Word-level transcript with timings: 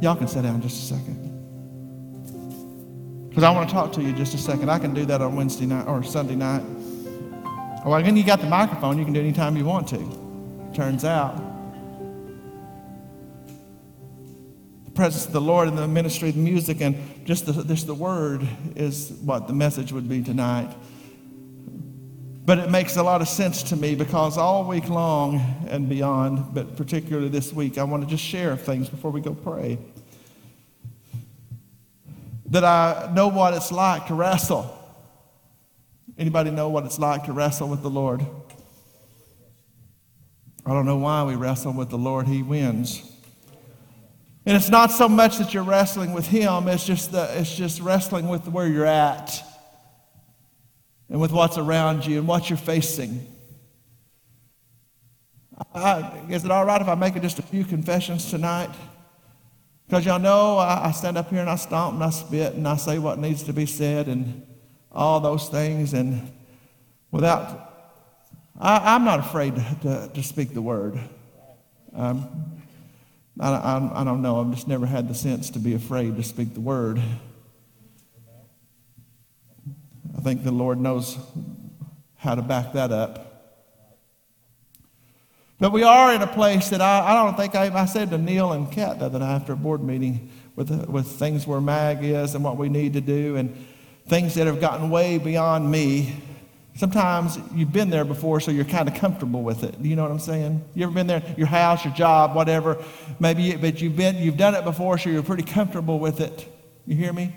Y'all 0.00 0.16
can 0.16 0.28
sit 0.28 0.42
down 0.42 0.62
just 0.62 0.82
a 0.82 0.94
second. 0.94 1.30
Because 3.28 3.44
I 3.44 3.50
want 3.50 3.68
to 3.68 3.74
talk 3.74 3.92
to 3.92 4.02
you 4.02 4.12
just 4.12 4.34
a 4.34 4.38
second. 4.38 4.70
I 4.70 4.78
can 4.78 4.94
do 4.94 5.04
that 5.06 5.20
on 5.20 5.36
Wednesday 5.36 5.66
night 5.66 5.86
or 5.86 6.02
Sunday 6.02 6.34
night. 6.34 6.64
Well, 7.84 7.94
again, 7.94 8.16
you 8.16 8.24
got 8.24 8.40
the 8.40 8.48
microphone. 8.48 8.98
You 8.98 9.04
can 9.04 9.12
do 9.12 9.20
it 9.20 9.24
anytime 9.24 9.56
you 9.56 9.64
want 9.64 9.88
to. 9.88 10.72
Turns 10.74 11.04
out, 11.04 11.36
the 14.84 14.90
presence 14.90 15.26
of 15.26 15.32
the 15.32 15.40
Lord 15.40 15.68
and 15.68 15.78
the 15.78 15.86
ministry 15.86 16.30
the 16.30 16.38
music 16.38 16.80
and 16.80 16.96
just 17.26 17.46
the, 17.46 17.64
just 17.64 17.86
the 17.86 17.94
word 17.94 18.46
is 18.76 19.12
what 19.22 19.46
the 19.46 19.52
message 19.52 19.92
would 19.92 20.08
be 20.08 20.22
tonight. 20.22 20.74
But 22.50 22.58
it 22.58 22.68
makes 22.68 22.96
a 22.96 23.02
lot 23.04 23.22
of 23.22 23.28
sense 23.28 23.62
to 23.62 23.76
me 23.76 23.94
because 23.94 24.36
all 24.36 24.64
week 24.64 24.88
long 24.88 25.36
and 25.68 25.88
beyond, 25.88 26.52
but 26.52 26.76
particularly 26.76 27.28
this 27.28 27.52
week, 27.52 27.78
I 27.78 27.84
want 27.84 28.02
to 28.02 28.10
just 28.10 28.24
share 28.24 28.56
things 28.56 28.88
before 28.88 29.12
we 29.12 29.20
go 29.20 29.34
pray. 29.34 29.78
That 32.46 32.64
I 32.64 33.12
know 33.14 33.28
what 33.28 33.54
it's 33.54 33.70
like 33.70 34.08
to 34.08 34.14
wrestle. 34.14 34.76
Anybody 36.18 36.50
know 36.50 36.68
what 36.70 36.84
it's 36.86 36.98
like 36.98 37.26
to 37.26 37.32
wrestle 37.32 37.68
with 37.68 37.82
the 37.82 37.90
Lord? 37.90 38.26
I 40.66 40.72
don't 40.72 40.86
know 40.86 40.98
why 40.98 41.22
we 41.22 41.36
wrestle 41.36 41.72
with 41.72 41.90
the 41.90 41.98
Lord. 41.98 42.26
He 42.26 42.42
wins. 42.42 43.00
And 44.44 44.56
it's 44.56 44.70
not 44.70 44.90
so 44.90 45.08
much 45.08 45.38
that 45.38 45.54
you're 45.54 45.62
wrestling 45.62 46.14
with 46.14 46.26
Him, 46.26 46.66
it's 46.66 46.84
just, 46.84 47.12
the, 47.12 47.30
it's 47.38 47.54
just 47.54 47.80
wrestling 47.80 48.26
with 48.26 48.48
where 48.48 48.66
you're 48.66 48.86
at 48.86 49.40
and 51.10 51.20
with 51.20 51.32
what's 51.32 51.58
around 51.58 52.06
you 52.06 52.18
and 52.18 52.28
what 52.28 52.48
you're 52.48 52.56
facing. 52.56 53.26
I, 55.74 56.22
is 56.30 56.44
it 56.44 56.50
all 56.50 56.64
right 56.64 56.80
if 56.80 56.88
I 56.88 56.94
make 56.94 57.20
just 57.20 57.38
a 57.38 57.42
few 57.42 57.64
confessions 57.64 58.30
tonight? 58.30 58.70
Because 59.86 60.06
y'all 60.06 60.20
know 60.20 60.56
I, 60.56 60.86
I, 60.86 60.90
stand 60.92 61.18
up 61.18 61.28
here 61.30 61.40
and 61.40 61.50
I 61.50 61.56
stomp 61.56 61.94
and 61.94 62.04
I 62.04 62.10
spit 62.10 62.54
and 62.54 62.66
I 62.66 62.76
say 62.76 62.98
what 62.98 63.18
needs 63.18 63.42
to 63.42 63.52
be 63.52 63.66
said 63.66 64.06
and 64.06 64.46
all 64.92 65.18
those 65.18 65.48
things. 65.48 65.92
And 65.92 66.32
without, 67.10 67.98
I, 68.58 68.94
am 68.94 69.04
not 69.04 69.18
afraid 69.18 69.56
to, 69.56 69.76
to, 69.82 70.10
to, 70.14 70.22
speak 70.22 70.54
the 70.54 70.62
word. 70.62 70.98
Um, 71.92 72.60
I, 73.38 73.50
I, 73.50 74.00
I 74.00 74.04
don't 74.04 74.22
know. 74.22 74.40
I've 74.40 74.54
just 74.54 74.68
never 74.68 74.86
had 74.86 75.08
the 75.08 75.14
sense 75.14 75.50
to 75.50 75.58
be 75.58 75.74
afraid 75.74 76.16
to 76.16 76.22
speak 76.22 76.54
the 76.54 76.60
word. 76.60 77.02
I 80.20 80.22
think 80.22 80.44
the 80.44 80.52
Lord 80.52 80.78
knows 80.78 81.16
how 82.16 82.34
to 82.34 82.42
back 82.42 82.74
that 82.74 82.92
up. 82.92 83.56
But 85.58 85.72
we 85.72 85.82
are 85.82 86.12
in 86.12 86.20
a 86.20 86.26
place 86.26 86.68
that 86.68 86.82
I, 86.82 87.12
I 87.12 87.14
don't 87.14 87.38
think 87.38 87.54
I, 87.54 87.74
I 87.74 87.86
said 87.86 88.10
to 88.10 88.18
Neil 88.18 88.52
and 88.52 88.70
Kat 88.70 88.98
the 88.98 89.06
other 89.06 89.18
night 89.18 89.36
after 89.36 89.54
a 89.54 89.56
board 89.56 89.82
meeting 89.82 90.30
with, 90.56 90.70
with 90.90 91.06
things 91.06 91.46
where 91.46 91.58
MAG 91.62 92.04
is 92.04 92.34
and 92.34 92.44
what 92.44 92.58
we 92.58 92.68
need 92.68 92.92
to 92.92 93.00
do 93.00 93.36
and 93.36 93.56
things 94.08 94.34
that 94.34 94.46
have 94.46 94.60
gotten 94.60 94.90
way 94.90 95.16
beyond 95.16 95.70
me. 95.70 96.14
Sometimes 96.74 97.38
you've 97.54 97.72
been 97.72 97.88
there 97.88 98.04
before, 98.04 98.40
so 98.40 98.50
you're 98.50 98.66
kind 98.66 98.90
of 98.90 98.94
comfortable 98.96 99.42
with 99.42 99.64
it. 99.64 99.82
Do 99.82 99.88
you 99.88 99.96
know 99.96 100.02
what 100.02 100.10
I'm 100.10 100.18
saying? 100.18 100.62
You 100.74 100.82
ever 100.82 100.92
been 100.92 101.06
there, 101.06 101.22
your 101.38 101.46
house, 101.46 101.82
your 101.82 101.94
job, 101.94 102.34
whatever, 102.34 102.76
maybe, 103.18 103.56
but 103.56 103.80
you've 103.80 103.96
been, 103.96 104.18
you've 104.18 104.36
done 104.36 104.54
it 104.54 104.64
before, 104.64 104.98
so 104.98 105.08
you're 105.08 105.22
pretty 105.22 105.44
comfortable 105.44 105.98
with 105.98 106.20
it. 106.20 106.46
You 106.86 106.94
hear 106.94 107.14
me? 107.14 107.34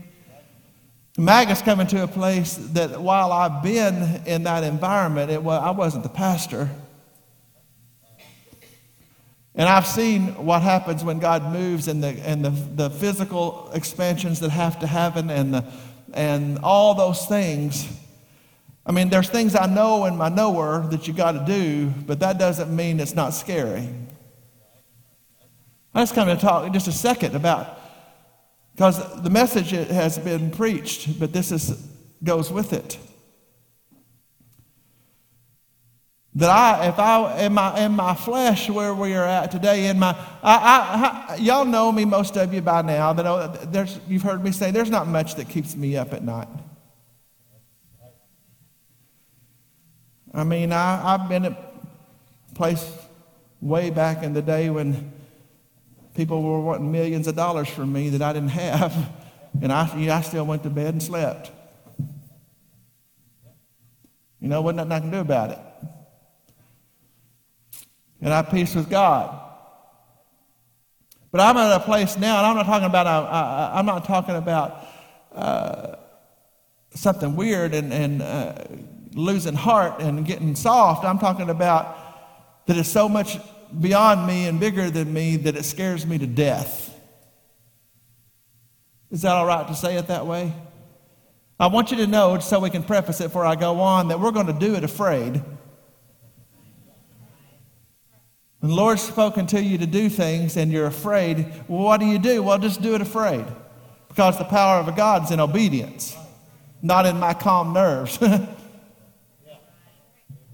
MAG 1.17 1.51
is 1.51 1.61
coming 1.61 1.85
to 1.87 2.03
a 2.03 2.07
place 2.07 2.55
that 2.73 2.99
while 2.99 3.31
I've 3.31 3.61
been 3.61 4.23
in 4.25 4.43
that 4.43 4.63
environment, 4.63 5.29
it 5.29 5.43
was, 5.43 5.61
I 5.63 5.69
wasn't 5.69 6.01
the 6.01 6.09
pastor. 6.09 6.69
And 9.53 9.69
I've 9.69 9.85
seen 9.85 10.29
what 10.43 10.63
happens 10.63 11.03
when 11.03 11.19
God 11.19 11.53
moves 11.53 11.87
and 11.87 12.03
the, 12.03 12.07
and 12.07 12.43
the, 12.43 12.49
the 12.49 12.89
physical 12.89 13.69
expansions 13.75 14.39
that 14.39 14.49
have 14.49 14.79
to 14.79 14.87
happen 14.87 15.29
and, 15.29 15.53
the, 15.53 15.65
and 16.15 16.57
all 16.63 16.95
those 16.95 17.27
things. 17.27 17.87
I 18.83 18.91
mean, 18.91 19.09
there's 19.09 19.29
things 19.29 19.55
I 19.55 19.67
know 19.67 20.05
in 20.05 20.17
my 20.17 20.29
knower 20.29 20.87
that 20.89 21.07
you 21.07 21.13
got 21.13 21.33
to 21.33 21.45
do, 21.45 21.89
but 22.07 22.21
that 22.21 22.39
doesn't 22.39 22.75
mean 22.75 22.99
it's 22.99 23.13
not 23.13 23.35
scary. 23.35 23.87
I 25.93 26.01
just 26.01 26.15
come 26.15 26.27
to 26.27 26.35
talk 26.35 26.73
just 26.73 26.87
a 26.87 26.91
second 26.91 27.35
about 27.35 27.82
because 28.75 29.21
the 29.21 29.29
message 29.29 29.71
has 29.71 30.17
been 30.17 30.49
preached, 30.49 31.19
but 31.19 31.31
this 31.31 31.51
is, 31.51 31.87
goes 32.23 32.51
with 32.51 32.73
it. 32.73 32.97
That 36.35 36.49
I, 36.49 36.87
if 36.87 36.97
I, 36.97 37.41
in 37.41 37.53
my, 37.53 37.79
in 37.85 37.91
my 37.91 38.15
flesh, 38.15 38.67
where 38.67 38.95
we 38.95 39.13
are 39.13 39.23
at 39.23 39.51
today, 39.51 39.85
in 39.85 39.99
my, 39.99 40.17
I, 40.41 41.27
I, 41.29 41.35
y'all 41.35 41.65
know 41.65 41.91
me, 41.91 42.05
most 42.05 42.35
of 42.37 42.51
you 42.51 42.61
by 42.61 42.81
now, 42.81 43.13
that 43.13 43.27
oh, 43.27 43.55
there's, 43.65 43.99
you've 44.07 44.23
heard 44.23 44.43
me 44.43 44.51
say 44.51 44.71
there's 44.71 44.89
not 44.89 45.07
much 45.07 45.35
that 45.35 45.47
keeps 45.47 45.75
me 45.75 45.95
up 45.95 46.11
at 46.11 46.23
night. 46.23 46.47
I 50.33 50.43
mean, 50.43 50.71
I, 50.71 51.13
I've 51.13 51.29
been 51.29 51.45
at 51.45 51.51
a 51.51 52.55
place 52.55 52.91
way 53.61 53.91
back 53.91 54.23
in 54.23 54.33
the 54.33 54.41
day 54.41 54.71
when 54.71 55.12
people 56.13 56.41
were 56.41 56.61
wanting 56.61 56.91
millions 56.91 57.27
of 57.27 57.35
dollars 57.35 57.67
from 57.67 57.91
me 57.91 58.09
that 58.09 58.21
I 58.21 58.33
didn't 58.33 58.49
have, 58.49 59.11
and 59.61 59.71
I, 59.71 59.89
I 60.15 60.21
still 60.21 60.45
went 60.45 60.63
to 60.63 60.69
bed 60.69 60.93
and 60.93 61.03
slept. 61.03 61.51
You 64.39 64.49
know, 64.49 64.61
wasn't 64.61 64.89
nothing 64.89 64.91
I 64.91 64.99
can 64.99 65.11
do 65.11 65.19
about 65.19 65.51
it. 65.51 65.59
And 68.21 68.33
I 68.33 68.37
have 68.37 68.49
peace 68.51 68.75
with 68.75 68.89
God. 68.89 69.39
But 71.31 71.41
I'm 71.41 71.57
at 71.57 71.71
a 71.71 71.79
place 71.79 72.17
now, 72.17 72.37
and 72.37 72.47
I'm 72.47 72.55
not 72.55 72.65
talking 72.65 72.87
about, 72.87 73.07
uh, 73.07 73.71
I'm 73.73 73.85
not 73.85 74.05
talking 74.05 74.35
about 74.35 74.85
uh, 75.33 75.95
something 76.93 77.35
weird 77.35 77.73
and, 77.73 77.91
and 77.91 78.21
uh, 78.21 78.55
losing 79.13 79.55
heart 79.55 79.99
and 79.99 80.25
getting 80.25 80.55
soft. 80.55 81.05
I'm 81.05 81.19
talking 81.19 81.49
about 81.49 82.67
that 82.67 82.77
it's 82.77 82.89
so 82.89 83.09
much 83.09 83.39
beyond 83.79 84.27
me 84.27 84.47
and 84.47 84.59
bigger 84.59 84.89
than 84.89 85.13
me 85.13 85.37
that 85.37 85.55
it 85.55 85.63
scares 85.63 86.05
me 86.05 86.17
to 86.17 86.27
death. 86.27 86.89
Is 89.11 89.21
that 89.21 89.31
all 89.31 89.45
right 89.45 89.67
to 89.67 89.75
say 89.75 89.95
it 89.97 90.07
that 90.07 90.25
way? 90.25 90.53
I 91.59 91.67
want 91.67 91.91
you 91.91 91.97
to 91.97 92.07
know, 92.07 92.39
so 92.39 92.59
we 92.59 92.69
can 92.69 92.83
preface 92.83 93.21
it 93.21 93.25
before 93.25 93.45
I 93.45 93.55
go 93.55 93.79
on, 93.79 94.07
that 94.07 94.19
we're 94.19 94.31
going 94.31 94.47
to 94.47 94.53
do 94.53 94.75
it 94.75 94.83
afraid. 94.83 95.41
When 98.59 98.69
the 98.69 98.75
Lord's 98.75 99.01
spoken 99.01 99.45
to 99.47 99.61
you 99.61 99.77
to 99.77 99.85
do 99.85 100.09
things 100.09 100.57
and 100.57 100.71
you're 100.71 100.87
afraid, 100.87 101.45
well, 101.67 101.83
what 101.83 101.99
do 101.99 102.05
you 102.05 102.17
do? 102.17 102.41
Well, 102.41 102.57
just 102.57 102.81
do 102.81 102.95
it 102.95 103.01
afraid. 103.01 103.45
Because 104.07 104.37
the 104.37 104.45
power 104.45 104.79
of 104.79 104.95
God 104.95 105.25
is 105.25 105.31
in 105.31 105.39
obedience, 105.39 106.15
not 106.81 107.05
in 107.05 107.19
my 107.19 107.33
calm 107.33 107.73
nerves. 107.73 108.17
if 108.21 108.47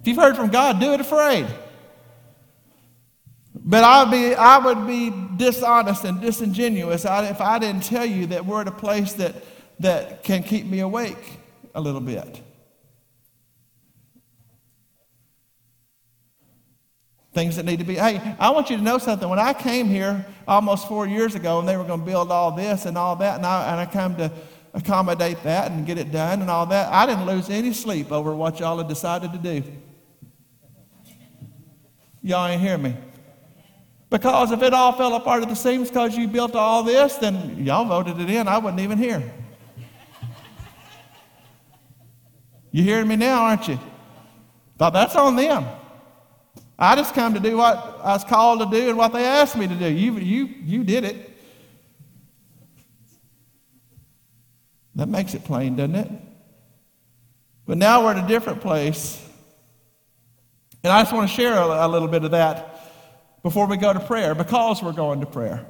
you've 0.03 0.17
heard 0.17 0.35
from 0.35 0.49
God, 0.49 0.79
do 0.79 0.93
it 0.93 0.99
afraid. 0.99 1.45
But 3.69 3.83
I'd 3.83 4.09
be, 4.09 4.33
I 4.33 4.57
would 4.57 4.87
be 4.87 5.13
dishonest 5.37 6.03
and 6.03 6.19
disingenuous 6.19 7.05
if 7.05 7.39
I 7.39 7.59
didn't 7.59 7.83
tell 7.83 8.03
you 8.03 8.25
that 8.27 8.43
we're 8.43 8.61
at 8.61 8.67
a 8.67 8.71
place 8.71 9.13
that, 9.13 9.35
that 9.77 10.23
can 10.23 10.41
keep 10.41 10.65
me 10.65 10.79
awake 10.79 11.37
a 11.75 11.79
little 11.79 12.01
bit. 12.01 12.41
Things 17.31 17.57
that 17.57 17.65
need 17.65 17.77
to 17.77 17.85
be. 17.85 17.93
Hey, 17.93 18.35
I 18.39 18.49
want 18.49 18.71
you 18.71 18.77
to 18.77 18.81
know 18.81 18.97
something. 18.97 19.29
When 19.29 19.37
I 19.37 19.53
came 19.53 19.85
here 19.85 20.25
almost 20.47 20.87
four 20.87 21.05
years 21.05 21.35
ago 21.35 21.59
and 21.59 21.69
they 21.69 21.77
were 21.77 21.83
going 21.83 21.99
to 21.99 22.05
build 22.07 22.31
all 22.31 22.51
this 22.51 22.87
and 22.87 22.97
all 22.97 23.15
that, 23.17 23.35
and 23.37 23.45
I, 23.45 23.69
and 23.69 23.79
I 23.79 23.85
come 23.85 24.15
to 24.15 24.31
accommodate 24.73 25.43
that 25.43 25.71
and 25.71 25.85
get 25.85 25.99
it 25.99 26.11
done 26.11 26.41
and 26.41 26.49
all 26.49 26.65
that, 26.65 26.91
I 26.91 27.05
didn't 27.05 27.27
lose 27.27 27.51
any 27.51 27.73
sleep 27.73 28.11
over 28.11 28.33
what 28.33 28.59
y'all 28.59 28.79
had 28.79 28.87
decided 28.87 29.31
to 29.31 29.37
do. 29.37 29.63
Y'all 32.23 32.47
ain't 32.47 32.61
hear 32.61 32.79
me. 32.79 32.95
Because 34.09 34.51
if 34.51 34.61
it 34.63 34.73
all 34.73 34.91
fell 34.93 35.13
apart 35.15 35.43
at 35.43 35.49
the 35.49 35.55
seams 35.55 35.89
because 35.89 36.17
you 36.17 36.27
built 36.27 36.55
all 36.55 36.81
this, 36.83 37.15
then 37.15 37.63
y'all 37.63 37.85
voted 37.85 38.19
it 38.19 38.29
in. 38.29 38.47
I 38.47 38.57
wasn't 38.57 38.81
even 38.81 38.97
here. 38.97 39.31
You 42.71 42.83
hearing 42.83 43.07
me 43.07 43.15
now, 43.15 43.43
aren't 43.43 43.67
you? 43.67 43.79
Thought 44.77 44.93
that's 44.93 45.15
on 45.15 45.35
them. 45.35 45.65
I 46.77 46.95
just 46.95 47.13
come 47.13 47.33
to 47.33 47.39
do 47.39 47.57
what 47.57 47.99
I 48.03 48.13
was 48.13 48.23
called 48.23 48.59
to 48.59 48.65
do 48.77 48.89
and 48.89 48.97
what 48.97 49.11
they 49.11 49.25
asked 49.25 49.57
me 49.57 49.67
to 49.67 49.75
do. 49.75 49.89
You, 49.91 50.13
you, 50.17 50.45
you 50.45 50.83
did 50.83 51.03
it. 51.03 51.29
That 54.95 55.07
makes 55.07 55.33
it 55.33 55.43
plain, 55.43 55.75
doesn't 55.75 55.95
it? 55.95 56.09
But 57.65 57.77
now 57.77 58.03
we're 58.03 58.13
at 58.13 58.23
a 58.23 58.27
different 58.27 58.61
place. 58.61 59.23
And 60.83 60.91
I 60.91 61.01
just 61.01 61.13
want 61.13 61.29
to 61.29 61.35
share 61.35 61.53
a, 61.53 61.85
a 61.85 61.87
little 61.87 62.07
bit 62.07 62.23
of 62.23 62.31
that 62.31 62.79
before 63.43 63.67
we 63.67 63.77
go 63.77 63.93
to 63.93 63.99
prayer 63.99 64.35
because 64.35 64.81
we're 64.83 64.93
going 64.93 65.19
to 65.21 65.25
prayer. 65.25 65.65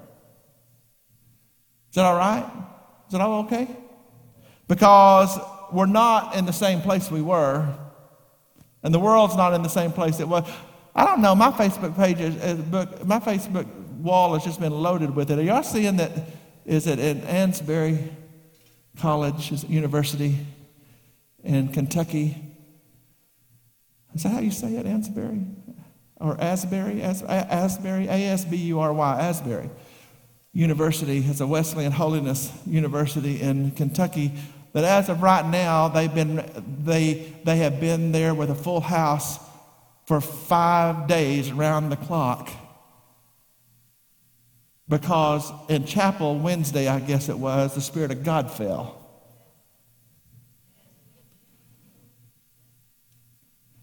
Is 1.90 1.96
that 1.96 2.06
all 2.06 2.18
right? 2.18 2.46
Is 3.08 3.14
that 3.14 3.22
all 3.22 3.44
okay? 3.46 3.68
Because 4.68 5.40
we're 5.72 5.86
not 5.86 6.36
in 6.36 6.46
the 6.46 6.54
same 6.54 6.82
place 6.82 7.10
we 7.10 7.22
were, 7.22 7.68
and 8.84 8.94
the 8.94 9.00
world's 9.00 9.36
not 9.36 9.54
in 9.54 9.64
the 9.64 9.70
same 9.70 9.92
place 9.92 10.20
it 10.20 10.28
was. 10.28 10.50
I 10.96 11.06
don't 11.06 11.22
know. 11.22 11.36
My 11.36 11.52
Facebook 11.52 11.96
page 11.96 12.20
is, 12.20 12.36
is 12.36 12.60
book, 12.60 13.06
my 13.06 13.20
Facebook 13.20 13.68
wall 13.98 14.34
has 14.34 14.44
just 14.44 14.60
been 14.60 14.72
loaded 14.72 15.16
with 15.16 15.32
it. 15.32 15.40
Are 15.40 15.44
y'all 15.44 15.64
seeing 15.64 15.98
that? 15.98 16.12
Is 16.66 16.86
it 16.86 17.00
in 17.00 17.22
Ansbury 17.22 18.10
College, 18.98 19.52
is 19.52 19.64
it 19.64 19.70
University 19.70 20.38
in 21.44 21.70
Kentucky? 21.70 22.38
Is 24.14 24.24
that 24.24 24.30
how 24.30 24.40
you 24.40 24.52
say 24.52 24.76
it, 24.76 24.86
Ansbury? 24.86 25.59
Or 26.20 26.40
Asbury? 26.40 27.02
As, 27.02 27.24
Asbury? 27.24 28.08
A 28.08 28.14
S 28.14 28.46
B 28.46 28.58
U 28.58 28.80
R 28.80 28.94
Y, 28.94 29.20
Asbury. 29.20 29.70
University 30.52 31.22
has 31.22 31.42
a 31.42 31.48
Wesleyan 31.48 31.92
Holiness 31.92 32.52
University 32.66 33.42
in 33.42 33.72
Kentucky 33.72 34.34
that 34.74 34.84
as 34.84 35.10
of 35.10 35.22
right 35.22 35.46
now, 35.46 35.88
they've 35.88 36.14
been, 36.14 36.46
they, 36.84 37.34
they 37.44 37.58
have 37.58 37.80
been 37.80 38.12
there 38.12 38.34
with 38.34 38.50
a 38.50 38.56
full 38.56 38.82
house 38.82 39.40
for 40.06 40.22
five 40.22 41.08
days 41.08 41.50
around 41.52 41.90
the 41.90 41.96
clock. 41.96 42.50
Because 44.88 45.52
in 45.70 45.86
chapel 45.86 46.40
Wednesday, 46.40 46.88
I 46.88 47.00
guess 47.00 47.30
it 47.30 47.38
was, 47.38 47.76
the 47.76 47.82
Spirit 47.82 48.12
of 48.12 48.24
God 48.24 48.52
fell. 48.52 48.99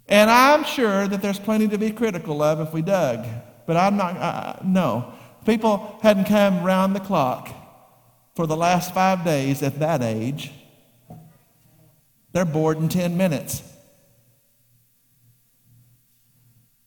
And 0.09 0.31
I'm 0.31 0.65
sure 0.65 1.09
that 1.09 1.21
there's 1.21 1.39
plenty 1.39 1.69
to 1.69 1.79
be 1.79 1.91
critical 1.91 2.43
of 2.43 2.61
if 2.61 2.73
we 2.73 2.83
dug. 2.83 3.27
But 3.67 3.77
I'm 3.77 3.97
not, 3.97 4.65
no. 4.65 5.13
People 5.45 5.99
hadn't 6.03 6.27
come 6.27 6.63
round 6.63 6.95
the 6.95 7.01
clock 7.01 7.49
for 8.35 8.47
the 8.47 8.57
last 8.57 8.95
five 8.95 9.25
days 9.25 9.63
at 9.63 9.81
that 9.81 10.03
age. 10.03 10.53
They're 12.33 12.45
bored 12.45 12.79
in 12.79 12.89
10 12.89 13.17
minutes. 13.17 13.63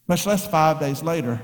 Much 0.08 0.26
less 0.26 0.48
five 0.48 0.80
days 0.80 1.04
later, 1.04 1.40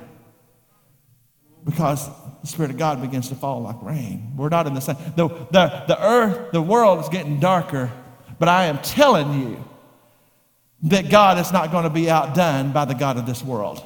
because 1.64 2.10
the 2.42 2.48
Spirit 2.48 2.72
of 2.72 2.78
God 2.78 3.02
begins 3.02 3.30
to 3.30 3.36
fall 3.36 3.62
like 3.62 3.82
rain. 3.82 4.34
We're 4.36 4.50
not 4.50 4.66
in 4.66 4.74
the 4.74 4.80
same. 4.80 4.96
The, 5.16 5.28
the, 5.28 5.84
the 5.88 5.98
earth, 6.04 6.52
the 6.52 6.62
world 6.62 7.00
is 7.00 7.10
getting 7.10 7.40
darker, 7.40 7.92
but 8.40 8.48
I 8.48 8.66
am 8.66 8.80
telling 8.80 9.42
you 9.42 9.64
that 10.86 11.10
God 11.10 11.38
is 11.40 11.52
not 11.52 11.72
going 11.72 11.84
to 11.84 11.90
be 11.90 12.10
outdone 12.10 12.72
by 12.72 12.86
the 12.86 12.94
God 12.94 13.18
of 13.18 13.26
this 13.26 13.44
world. 13.44 13.86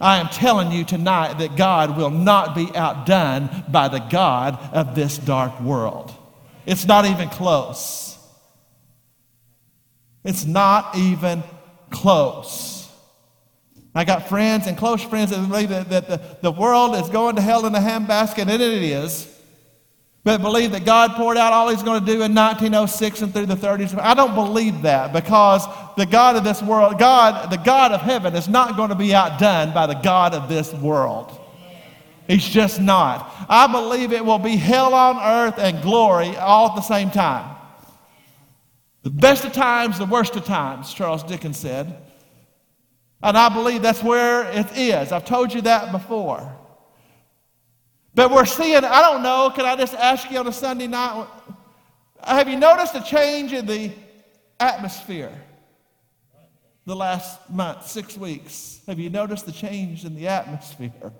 I 0.00 0.18
am 0.18 0.28
telling 0.28 0.70
you 0.70 0.84
tonight 0.84 1.38
that 1.38 1.56
God 1.56 1.96
will 1.96 2.10
not 2.10 2.54
be 2.54 2.70
outdone 2.74 3.64
by 3.68 3.88
the 3.88 3.98
God 3.98 4.58
of 4.72 4.94
this 4.94 5.16
dark 5.16 5.58
world. 5.60 6.14
It's 6.66 6.84
not 6.84 7.06
even 7.06 7.30
close. 7.30 8.18
It's 10.24 10.44
not 10.44 10.96
even 10.96 11.42
close. 11.90 12.90
I 13.94 14.04
got 14.04 14.28
friends 14.28 14.66
and 14.66 14.76
close 14.76 15.02
friends 15.02 15.30
that 15.30 15.48
believe 15.48 15.70
that, 15.70 15.88
that 15.88 16.08
the, 16.08 16.20
the 16.42 16.52
world 16.52 16.96
is 16.96 17.08
going 17.08 17.36
to 17.36 17.42
hell 17.42 17.64
in 17.64 17.74
a 17.74 17.78
handbasket, 17.78 18.42
and 18.42 18.50
it 18.50 18.60
is, 18.60 19.35
but 20.26 20.42
believe 20.42 20.72
that 20.72 20.84
God 20.84 21.12
poured 21.12 21.36
out 21.36 21.52
all 21.52 21.68
he's 21.68 21.84
going 21.84 22.00
to 22.00 22.04
do 22.04 22.14
in 22.14 22.34
1906 22.34 23.22
and 23.22 23.32
through 23.32 23.46
the 23.46 23.54
30s. 23.54 23.96
I 23.96 24.12
don't 24.12 24.34
believe 24.34 24.82
that 24.82 25.12
because 25.12 25.64
the 25.96 26.04
God 26.04 26.34
of 26.34 26.42
this 26.42 26.60
world, 26.60 26.98
God, 26.98 27.48
the 27.48 27.58
God 27.58 27.92
of 27.92 28.00
heaven, 28.00 28.34
is 28.34 28.48
not 28.48 28.76
going 28.76 28.88
to 28.88 28.96
be 28.96 29.14
outdone 29.14 29.72
by 29.72 29.86
the 29.86 29.94
God 29.94 30.34
of 30.34 30.48
this 30.48 30.72
world. 30.72 31.38
He's 32.26 32.44
just 32.44 32.80
not. 32.80 33.32
I 33.48 33.68
believe 33.68 34.10
it 34.10 34.24
will 34.24 34.40
be 34.40 34.56
hell 34.56 34.94
on 34.94 35.16
earth 35.16 35.60
and 35.60 35.80
glory 35.80 36.36
all 36.36 36.70
at 36.70 36.74
the 36.74 36.82
same 36.82 37.12
time. 37.12 37.56
The 39.04 39.10
best 39.10 39.44
of 39.44 39.52
times, 39.52 39.96
the 39.96 40.06
worst 40.06 40.34
of 40.34 40.44
times, 40.44 40.92
Charles 40.92 41.22
Dickens 41.22 41.56
said. 41.56 42.02
And 43.22 43.38
I 43.38 43.48
believe 43.48 43.80
that's 43.80 44.02
where 44.02 44.50
it 44.50 44.76
is. 44.76 45.12
I've 45.12 45.24
told 45.24 45.54
you 45.54 45.60
that 45.60 45.92
before. 45.92 46.52
But 48.16 48.30
we're 48.30 48.46
seeing, 48.46 48.82
I 48.82 49.02
don't 49.02 49.22
know, 49.22 49.52
can 49.54 49.66
I 49.66 49.76
just 49.76 49.92
ask 49.92 50.30
you 50.30 50.38
on 50.38 50.46
a 50.46 50.52
Sunday 50.52 50.86
night? 50.86 51.26
Have 52.24 52.48
you 52.48 52.56
noticed 52.56 52.94
a 52.94 53.02
change 53.02 53.52
in 53.52 53.66
the 53.66 53.92
atmosphere 54.58 55.30
the 56.86 56.96
last 56.96 57.50
month, 57.50 57.86
six 57.86 58.16
weeks? 58.16 58.80
Have 58.86 58.98
you 58.98 59.10
noticed 59.10 59.44
the 59.44 59.52
change 59.52 60.06
in 60.06 60.16
the 60.16 60.28
atmosphere 60.28 61.12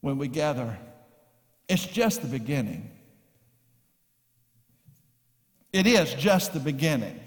when 0.00 0.16
we 0.16 0.28
gather? 0.28 0.78
It's 1.68 1.86
just 1.86 2.22
the 2.22 2.28
beginning. 2.28 2.88
It 5.72 5.88
is 5.88 6.14
just 6.14 6.52
the 6.52 6.60
beginning. 6.60 7.18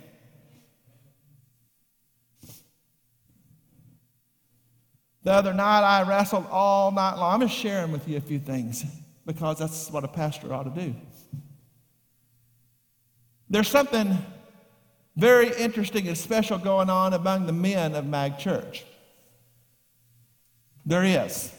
The 5.24 5.32
other 5.32 5.54
night, 5.54 5.82
I 5.82 6.04
wrestled 6.04 6.48
all 6.52 6.92
night 6.92 7.16
long. 7.16 7.42
I'm 7.42 7.48
just 7.48 7.60
sharing 7.60 7.92
with 7.92 8.08
you 8.08 8.18
a 8.18 8.22
few 8.22 8.40
things 8.40 8.84
because 9.26 9.58
that's 9.58 9.90
what 9.90 10.04
a 10.04 10.08
pastor 10.08 10.54
ought 10.54 10.64
to 10.64 10.82
do. 10.82 10.96
There's 13.50 13.70
something 13.70 14.18
very 15.16 15.56
interesting 15.56 16.08
and 16.08 16.18
special 16.18 16.58
going 16.58 16.90
on 16.90 17.14
among 17.14 17.46
the 17.46 17.54
men 17.54 17.96
of 17.96 18.06
Mag 18.06 18.38
Church. 18.38 18.84
There 20.86 21.04
is. 21.04 21.54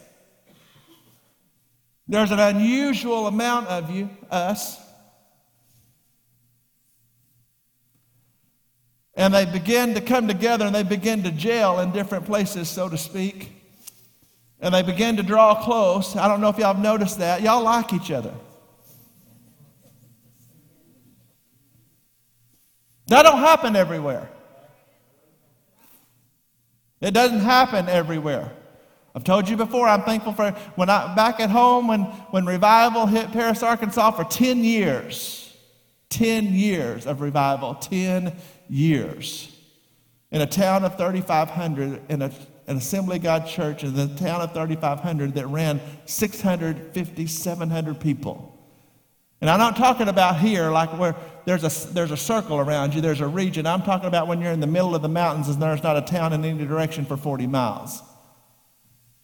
There's 2.07 2.33
an 2.33 2.41
unusual 2.41 3.27
amount 3.27 3.69
of 3.69 3.91
you, 3.91 4.11
us, 4.31 4.79
And 9.17 9.33
they 9.33 9.45
begin 9.45 9.95
to 9.95 10.01
come 10.01 10.27
together 10.27 10.67
and 10.67 10.75
they 10.75 10.83
begin 10.83 11.23
to 11.23 11.31
jail 11.31 11.79
in 11.79 11.93
different 11.93 12.27
places, 12.27 12.69
so 12.69 12.89
to 12.89 12.99
speak. 12.99 13.53
And 14.61 14.75
they 14.75 14.83
begin 14.83 15.17
to 15.19 15.23
draw 15.23 15.63
close. 15.63 16.17
I 16.17 16.27
don't 16.27 16.41
know 16.41 16.49
if 16.49 16.59
y'all 16.59 16.75
have 16.75 16.83
noticed 16.83 17.19
that. 17.19 17.43
Y'all 17.43 17.63
like 17.63 17.93
each 17.93 18.11
other. 18.11 18.35
That 23.09 23.23
don't 23.23 23.39
happen 23.39 23.77
everywhere. 23.77 24.31
It 27.01 27.13
doesn't 27.13 27.41
happen 27.41 27.89
everywhere. 27.89 28.51
I've 29.15 29.25
told 29.25 29.49
you 29.49 29.57
before, 29.57 29.87
I'm 29.87 30.03
thankful 30.03 30.33
for 30.33 30.51
when 30.75 30.91
I 30.91 31.15
back 31.15 31.39
at 31.39 31.51
home 31.51 31.87
when, 31.87 32.01
when 32.31 32.47
revival 32.47 33.07
hit 33.07 33.31
Paris, 33.31 33.63
Arkansas 33.63 34.13
for 34.13 34.25
10 34.25 34.65
years. 34.65 35.44
10 36.15 36.55
years 36.55 37.07
of 37.07 37.21
revival. 37.21 37.75
10 37.75 38.33
years. 38.69 39.51
In 40.31 40.41
a 40.41 40.47
town 40.47 40.85
of 40.85 40.97
3,500, 40.97 42.03
in 42.09 42.23
a, 42.23 42.31
an 42.67 42.77
Assembly 42.77 43.19
God 43.19 43.47
church 43.47 43.83
in 43.83 43.95
the 43.95 44.07
town 44.17 44.41
of 44.41 44.53
3,500 44.53 45.35
that 45.35 45.47
ran 45.49 45.81
650, 46.07 47.27
700 47.27 48.01
people. 48.01 48.51
And 49.41 49.51
I'm 49.51 49.59
not 49.59 49.77
talking 49.77 50.09
about 50.09 50.39
here, 50.39 50.71
like 50.71 50.97
where 50.99 51.17
there's 51.45 51.65
a, 51.65 51.93
there's 51.93 52.13
a 52.13 52.17
circle 52.17 52.59
around 52.59 52.95
you, 52.95 53.01
there's 53.01 53.21
a 53.21 53.27
region. 53.27 53.67
I'm 53.67 53.83
talking 53.83 54.07
about 54.07 54.29
when 54.29 54.41
you're 54.41 54.53
in 54.53 54.61
the 54.61 54.67
middle 54.67 54.95
of 54.95 55.03
the 55.03 55.09
mountains 55.09 55.49
and 55.49 55.61
there's 55.61 55.83
not 55.83 55.97
a 55.97 56.03
town 56.03 56.33
in 56.33 56.45
any 56.45 56.65
direction 56.65 57.05
for 57.05 57.17
40 57.17 57.49
miles. 57.49 58.03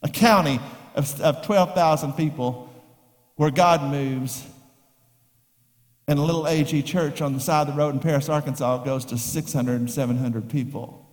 A 0.03 0.09
county 0.09 0.61
of, 0.95 1.21
of 1.21 1.45
12,000 1.45 2.15
people 2.15 2.69
where 3.37 3.51
God 3.51 3.91
moves 3.91 4.45
and 6.11 6.19
a 6.19 6.23
little 6.23 6.49
AG 6.49 6.83
church 6.83 7.23
on 7.23 7.35
the 7.35 7.41
side 7.41 7.69
of 7.69 7.75
the 7.75 7.79
road 7.79 7.95
in 7.95 8.01
Paris, 8.01 8.29
Arkansas 8.29 8.79
goes 8.79 9.05
to 9.05 9.17
600 9.17 9.75
and 9.77 9.89
700 9.89 10.51
people. 10.51 11.09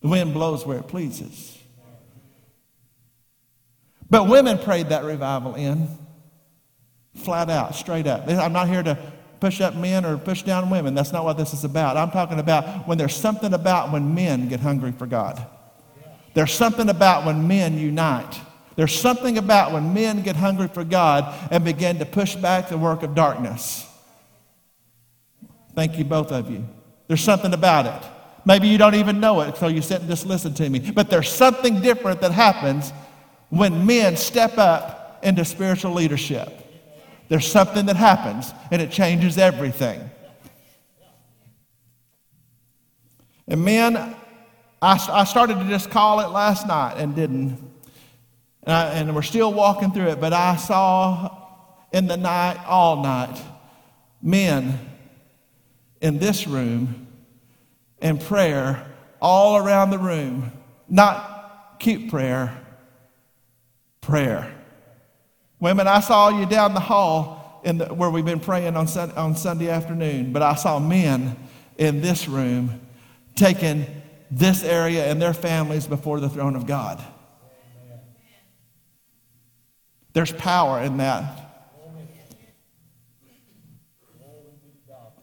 The 0.00 0.08
wind 0.08 0.32
blows 0.32 0.64
where 0.64 0.78
it 0.78 0.88
pleases. 0.88 1.58
But 4.08 4.26
women 4.26 4.56
prayed 4.56 4.88
that 4.88 5.04
revival 5.04 5.54
in, 5.54 5.86
flat 7.14 7.50
out, 7.50 7.74
straight 7.74 8.06
up. 8.06 8.26
I'm 8.26 8.54
not 8.54 8.68
here 8.68 8.82
to 8.82 8.96
push 9.38 9.60
up 9.60 9.74
men 9.74 10.06
or 10.06 10.16
push 10.16 10.42
down 10.44 10.70
women. 10.70 10.94
That's 10.94 11.12
not 11.12 11.24
what 11.24 11.36
this 11.36 11.52
is 11.52 11.64
about. 11.64 11.98
I'm 11.98 12.10
talking 12.10 12.38
about 12.38 12.88
when 12.88 12.96
there's 12.96 13.14
something 13.14 13.52
about 13.52 13.92
when 13.92 14.14
men 14.14 14.48
get 14.48 14.60
hungry 14.60 14.92
for 14.92 15.06
God. 15.06 15.46
There's 16.32 16.54
something 16.54 16.88
about 16.88 17.26
when 17.26 17.46
men 17.46 17.76
unite. 17.76 18.40
There's 18.76 18.94
something 18.94 19.38
about 19.38 19.72
when 19.72 19.94
men 19.94 20.22
get 20.22 20.36
hungry 20.36 20.68
for 20.68 20.84
God 20.84 21.32
and 21.50 21.64
begin 21.64 21.98
to 21.98 22.06
push 22.06 22.34
back 22.34 22.68
the 22.68 22.78
work 22.78 23.02
of 23.02 23.14
darkness. 23.14 23.86
Thank 25.74 25.98
you, 25.98 26.04
both 26.04 26.32
of 26.32 26.50
you. 26.50 26.64
There's 27.06 27.22
something 27.22 27.52
about 27.52 27.86
it. 27.86 28.10
Maybe 28.44 28.68
you 28.68 28.78
don't 28.78 28.94
even 28.94 29.20
know 29.20 29.40
it, 29.40 29.56
so 29.56 29.68
you 29.68 29.80
sit 29.80 30.00
and 30.00 30.10
just 30.10 30.26
listen 30.26 30.54
to 30.54 30.68
me. 30.68 30.78
But 30.78 31.08
there's 31.08 31.30
something 31.30 31.80
different 31.80 32.20
that 32.20 32.32
happens 32.32 32.92
when 33.48 33.86
men 33.86 34.16
step 34.16 34.58
up 34.58 35.20
into 35.22 35.44
spiritual 35.44 35.92
leadership. 35.92 36.48
There's 37.28 37.50
something 37.50 37.86
that 37.86 37.96
happens, 37.96 38.52
and 38.70 38.82
it 38.82 38.90
changes 38.90 39.38
everything. 39.38 40.10
And 43.48 43.64
men, 43.64 43.96
I, 43.96 44.14
I 44.82 45.24
started 45.24 45.58
to 45.58 45.64
just 45.68 45.90
call 45.90 46.20
it 46.20 46.28
last 46.28 46.66
night 46.66 46.96
and 46.98 47.14
didn't. 47.14 47.73
And, 48.64 48.74
I, 48.74 48.84
and 48.94 49.14
we're 49.14 49.22
still 49.22 49.52
walking 49.52 49.92
through 49.92 50.08
it, 50.08 50.20
but 50.20 50.32
I 50.32 50.56
saw 50.56 51.36
in 51.92 52.06
the 52.06 52.16
night, 52.16 52.58
all 52.66 53.02
night, 53.02 53.40
men 54.22 54.78
in 56.00 56.18
this 56.18 56.46
room 56.46 57.06
in 58.00 58.18
prayer 58.18 58.86
all 59.20 59.56
around 59.56 59.90
the 59.90 59.98
room. 59.98 60.52
Not 60.88 61.78
cute 61.78 62.10
prayer, 62.10 62.58
prayer. 64.00 64.52
Women, 65.60 65.86
I 65.86 66.00
saw 66.00 66.28
you 66.28 66.46
down 66.46 66.74
the 66.74 66.80
hall 66.80 67.60
the, 67.64 67.86
where 67.86 68.10
we've 68.10 68.24
been 68.24 68.40
praying 68.40 68.76
on, 68.76 68.86
on 69.16 69.36
Sunday 69.36 69.70
afternoon, 69.70 70.32
but 70.32 70.42
I 70.42 70.54
saw 70.54 70.78
men 70.78 71.36
in 71.78 72.00
this 72.00 72.28
room 72.28 72.80
taking 73.34 73.86
this 74.30 74.62
area 74.62 75.06
and 75.06 75.20
their 75.20 75.34
families 75.34 75.86
before 75.86 76.20
the 76.20 76.28
throne 76.28 76.56
of 76.56 76.66
God. 76.66 77.02
There's 80.14 80.32
power 80.32 80.80
in 80.80 80.96
that. 80.96 81.40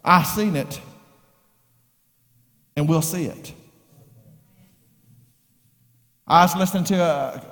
I've 0.03 0.27
seen 0.27 0.55
it, 0.55 0.81
and 2.75 2.87
we'll 2.89 3.01
see 3.01 3.25
it. 3.25 3.53
I 6.27 6.43
was 6.43 6.55
listening 6.55 6.85
to 6.85 6.95
a, 6.95 7.45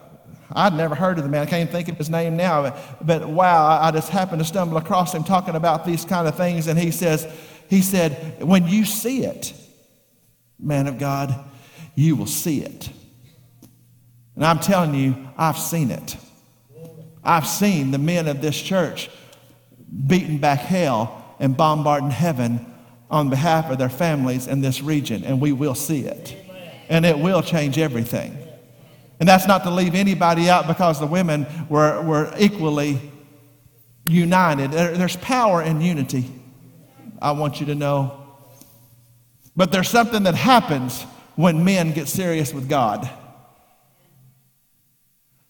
I'd 0.53 0.73
never 0.73 0.95
heard 0.95 1.17
of 1.17 1.23
the 1.23 1.29
man. 1.29 1.43
I 1.43 1.45
can't 1.45 1.69
think 1.69 1.89
of 1.89 1.97
his 1.97 2.09
name 2.09 2.35
now. 2.35 2.75
But 3.01 3.27
wow, 3.27 3.79
I 3.81 3.91
just 3.91 4.09
happened 4.09 4.39
to 4.39 4.45
stumble 4.45 4.77
across 4.77 5.13
him 5.13 5.23
talking 5.23 5.55
about 5.55 5.85
these 5.85 6.05
kind 6.05 6.27
of 6.27 6.35
things. 6.35 6.67
And 6.67 6.79
he 6.79 6.91
says, 6.91 7.27
he 7.69 7.81
said, 7.81 8.41
when 8.41 8.67
you 8.67 8.85
see 8.85 9.25
it, 9.25 9.53
man 10.57 10.87
of 10.87 10.97
God, 10.97 11.35
you 11.93 12.15
will 12.15 12.25
see 12.25 12.61
it. 12.61 12.89
And 14.35 14.43
I'm 14.43 14.59
telling 14.59 14.95
you, 14.95 15.15
I've 15.37 15.57
seen 15.57 15.91
it. 15.91 16.17
I've 17.23 17.47
seen 17.47 17.91
the 17.91 17.97
men 17.97 18.27
of 18.27 18.41
this 18.41 18.59
church 18.59 19.09
beating 20.07 20.37
back 20.37 20.59
hell 20.59 21.35
and 21.39 21.55
bombarding 21.55 22.11
heaven 22.11 22.65
on 23.09 23.29
behalf 23.29 23.71
of 23.71 23.77
their 23.77 23.89
families 23.89 24.47
in 24.47 24.61
this 24.61 24.81
region, 24.81 25.23
and 25.23 25.41
we 25.41 25.51
will 25.51 25.75
see 25.75 26.01
it. 26.01 26.35
And 26.89 27.05
it 27.05 27.17
will 27.17 27.41
change 27.41 27.77
everything. 27.77 28.37
And 29.19 29.27
that's 29.27 29.47
not 29.47 29.63
to 29.63 29.71
leave 29.71 29.95
anybody 29.95 30.49
out 30.49 30.67
because 30.67 30.99
the 30.99 31.05
women 31.05 31.45
were, 31.69 32.01
were 32.01 32.33
equally 32.37 32.99
united. 34.05 34.71
There, 34.71 34.95
there's 34.95 35.17
power 35.17 35.61
in 35.61 35.81
unity, 35.81 36.31
I 37.21 37.31
want 37.31 37.59
you 37.59 37.65
to 37.67 37.75
know. 37.75 38.15
But 39.55 39.71
there's 39.71 39.89
something 39.89 40.23
that 40.23 40.35
happens 40.35 41.03
when 41.35 41.63
men 41.63 41.91
get 41.91 42.07
serious 42.07 42.53
with 42.53 42.69
God. 42.69 43.09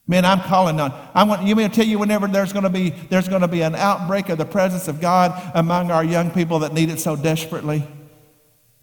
Man, 0.10 0.26
I'm 0.26 0.40
calling 0.40 0.80
on. 0.80 0.92
I 1.14 1.22
want 1.22 1.44
you 1.44 1.54
to 1.54 1.70
tell 1.70 1.86
you 1.86 2.00
whenever 2.00 2.26
there's 2.26 2.52
going 2.52 2.64
to 2.64 2.70
be 2.72 2.90
there's 2.90 3.28
going 3.28 3.44
to 3.44 3.48
be 3.48 3.62
an 3.62 3.76
outbreak 3.76 4.30
of 4.30 4.40
the 4.40 4.46
presence 4.46 4.88
of 4.88 5.00
God 5.00 5.40
among 5.54 5.92
our 5.92 6.04
young 6.04 6.32
people 6.32 6.58
that 6.60 6.74
need 6.74 6.90
it 6.90 7.00
so 7.00 7.16
desperately. 7.16 7.88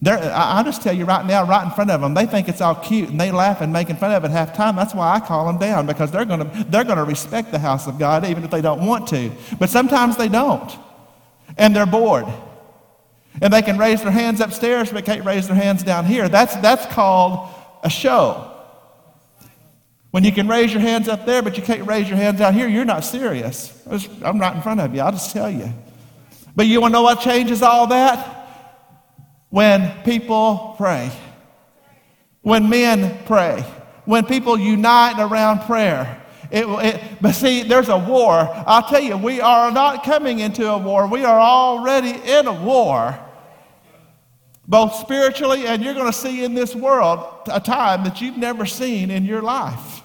They're, 0.00 0.20
I, 0.20 0.60
I 0.60 0.62
just 0.62 0.82
tell 0.82 0.94
you 0.94 1.04
right 1.04 1.26
now, 1.26 1.44
right 1.44 1.64
in 1.64 1.72
front 1.72 1.90
of 1.90 2.00
them, 2.00 2.14
they 2.14 2.26
think 2.26 2.48
it's 2.48 2.60
all 2.60 2.76
cute 2.76 3.08
and 3.08 3.20
they 3.20 3.32
laugh 3.32 3.60
and 3.60 3.72
making 3.72 3.96
fun 3.96 4.12
of 4.12 4.24
it 4.24 4.30
half 4.30 4.54
time. 4.54 4.76
That's 4.76 4.94
why 4.94 5.14
I 5.14 5.18
call 5.18 5.48
them 5.48 5.58
down 5.58 5.84
because 5.84 6.12
they're 6.12 6.24
going 6.24 6.48
to 6.48 6.64
they're 6.68 6.84
going 6.84 6.98
to 6.98 7.04
respect 7.04 7.50
the 7.50 7.58
house 7.58 7.88
of 7.88 7.98
God 7.98 8.24
even 8.24 8.44
if 8.44 8.52
they 8.52 8.62
don't 8.62 8.86
want 8.86 9.08
to. 9.08 9.32
But 9.58 9.68
sometimes 9.68 10.16
they 10.16 10.28
don't, 10.28 10.70
and 11.58 11.74
they're 11.74 11.86
bored, 11.86 12.26
and 13.42 13.52
they 13.52 13.62
can 13.62 13.78
raise 13.78 14.00
their 14.00 14.12
hands 14.12 14.40
upstairs 14.40 14.92
but 14.92 15.04
can't 15.04 15.24
raise 15.24 15.48
their 15.48 15.56
hands 15.56 15.82
down 15.82 16.06
here. 16.06 16.28
That's 16.28 16.54
that's 16.58 16.86
called 16.94 17.52
a 17.82 17.90
show. 17.90 18.52
When 20.16 20.24
you 20.24 20.32
can 20.32 20.48
raise 20.48 20.72
your 20.72 20.80
hands 20.80 21.08
up 21.08 21.26
there, 21.26 21.42
but 21.42 21.58
you 21.58 21.62
can't 21.62 21.86
raise 21.86 22.08
your 22.08 22.16
hands 22.16 22.40
out 22.40 22.54
here, 22.54 22.66
you're 22.66 22.86
not 22.86 23.04
serious. 23.04 23.70
I'm 24.22 24.38
right 24.38 24.56
in 24.56 24.62
front 24.62 24.80
of 24.80 24.94
you. 24.94 25.02
I'll 25.02 25.12
just 25.12 25.30
tell 25.30 25.50
you. 25.50 25.70
But 26.54 26.66
you 26.66 26.80
want 26.80 26.92
to 26.92 26.94
know 26.94 27.02
what 27.02 27.20
changes 27.20 27.60
all 27.60 27.88
that? 27.88 28.16
When 29.50 29.92
people 30.04 30.74
pray. 30.78 31.10
When 32.40 32.70
men 32.70 33.18
pray. 33.26 33.60
When 34.06 34.24
people 34.24 34.58
unite 34.58 35.18
around 35.18 35.66
prayer. 35.66 36.24
It, 36.50 36.64
it, 36.66 37.02
but 37.20 37.32
see, 37.32 37.64
there's 37.64 37.90
a 37.90 37.98
war. 37.98 38.48
I'll 38.66 38.88
tell 38.88 39.02
you, 39.02 39.18
we 39.18 39.42
are 39.42 39.70
not 39.70 40.02
coming 40.02 40.38
into 40.38 40.66
a 40.66 40.78
war. 40.78 41.06
We 41.06 41.26
are 41.26 41.38
already 41.38 42.12
in 42.12 42.46
a 42.46 42.54
war, 42.54 43.18
both 44.66 44.94
spiritually, 44.94 45.66
and 45.66 45.84
you're 45.84 45.92
going 45.92 46.10
to 46.10 46.18
see 46.18 46.42
in 46.42 46.54
this 46.54 46.74
world 46.74 47.20
a 47.52 47.60
time 47.60 48.04
that 48.04 48.22
you've 48.22 48.38
never 48.38 48.64
seen 48.64 49.10
in 49.10 49.26
your 49.26 49.42
life. 49.42 49.95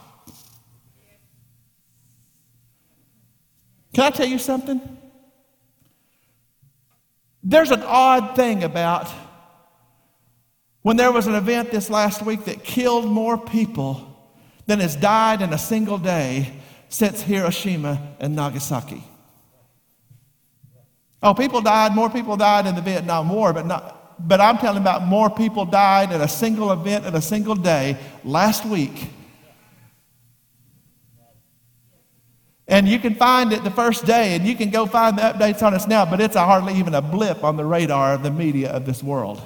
Can 3.94 4.06
I 4.06 4.10
tell 4.10 4.28
you 4.28 4.40
something? 4.40 4.82
There's 7.44 7.72
an 7.72 7.84
odd 7.84 8.36
thing 8.36 8.64
about 8.64 9.12
when 10.84 10.98
there 10.98 11.12
was 11.12 11.28
an 11.28 11.36
event 11.36 11.72
this 11.72 11.90
last 11.90 12.24
week 12.24 12.46
that 12.46 12.64
killed 12.64 13.06
more 13.06 13.38
people 13.38 14.08
than 14.66 14.80
has 14.80 14.96
died 14.96 15.42
in 15.42 15.52
a 15.54 15.58
single 15.58 15.98
day 15.98 16.54
since 16.90 17.22
Hiroshima 17.22 18.16
and 18.20 18.36
Nagasaki. 18.36 19.04
Oh, 21.24 21.34
people 21.34 21.62
died, 21.62 21.94
more 21.94 22.10
people 22.10 22.36
died 22.36 22.66
in 22.66 22.76
the 22.76 22.82
Vietnam 22.82 23.30
War, 23.30 23.54
but, 23.54 23.66
not, 23.66 24.28
but 24.28 24.42
I'm 24.42 24.58
telling 24.58 24.82
about 24.82 25.04
more 25.04 25.30
people 25.30 25.66
died 25.66 26.12
in 26.12 26.22
a 26.22 26.28
single 26.28 26.72
event 26.72 27.06
in 27.06 27.16
a 27.16 27.22
single 27.22 27.56
day 27.56 27.98
last 28.24 28.66
week 28.66 29.10
And 32.68 32.88
you 32.88 33.00
can 33.00 33.16
find 33.16 33.52
it 33.52 33.64
the 33.64 33.72
first 33.72 34.06
day, 34.06 34.36
and 34.36 34.46
you 34.46 34.56
can 34.56 34.70
go 34.70 34.86
find 34.86 35.18
the 35.18 35.24
updates 35.24 35.62
on 35.62 35.74
us 35.74 35.88
now, 35.88 36.06
but 36.06 36.22
it's 36.22 36.36
hardly 36.36 36.76
even 36.76 36.94
a 36.96 37.02
blip 37.02 37.44
on 37.44 37.58
the 37.58 37.66
radar 37.66 38.14
of 38.14 38.24
the 38.24 38.32
media 38.32 38.72
of 38.72 38.86
this 38.86 39.04
world. 39.04 39.42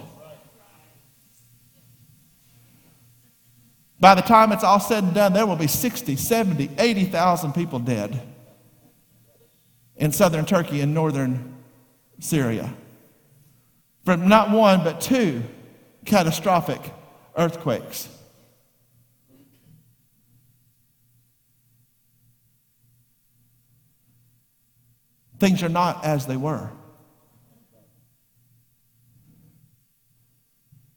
By 3.99 4.13
the 4.13 4.21
time 4.21 4.51
it's 4.51 4.63
all 4.63 4.79
said 4.79 5.03
and 5.03 5.13
done, 5.15 5.33
there 5.33 5.45
will 5.45 5.55
be 5.55 5.67
60, 5.67 6.15
70, 6.15 6.69
80,000 6.77 7.53
people 7.53 7.79
dead 7.79 8.21
in 9.95 10.11
southern 10.11 10.45
Turkey 10.45 10.81
and 10.81 10.93
northern 10.93 11.55
Syria 12.19 12.73
from 14.05 14.27
not 14.27 14.51
one, 14.51 14.83
but 14.83 15.01
two 15.01 15.41
catastrophic 16.05 16.79
earthquakes. 17.35 18.07
Things 25.39 25.63
are 25.63 25.69
not 25.69 26.05
as 26.05 26.25
they 26.25 26.37
were. 26.37 26.69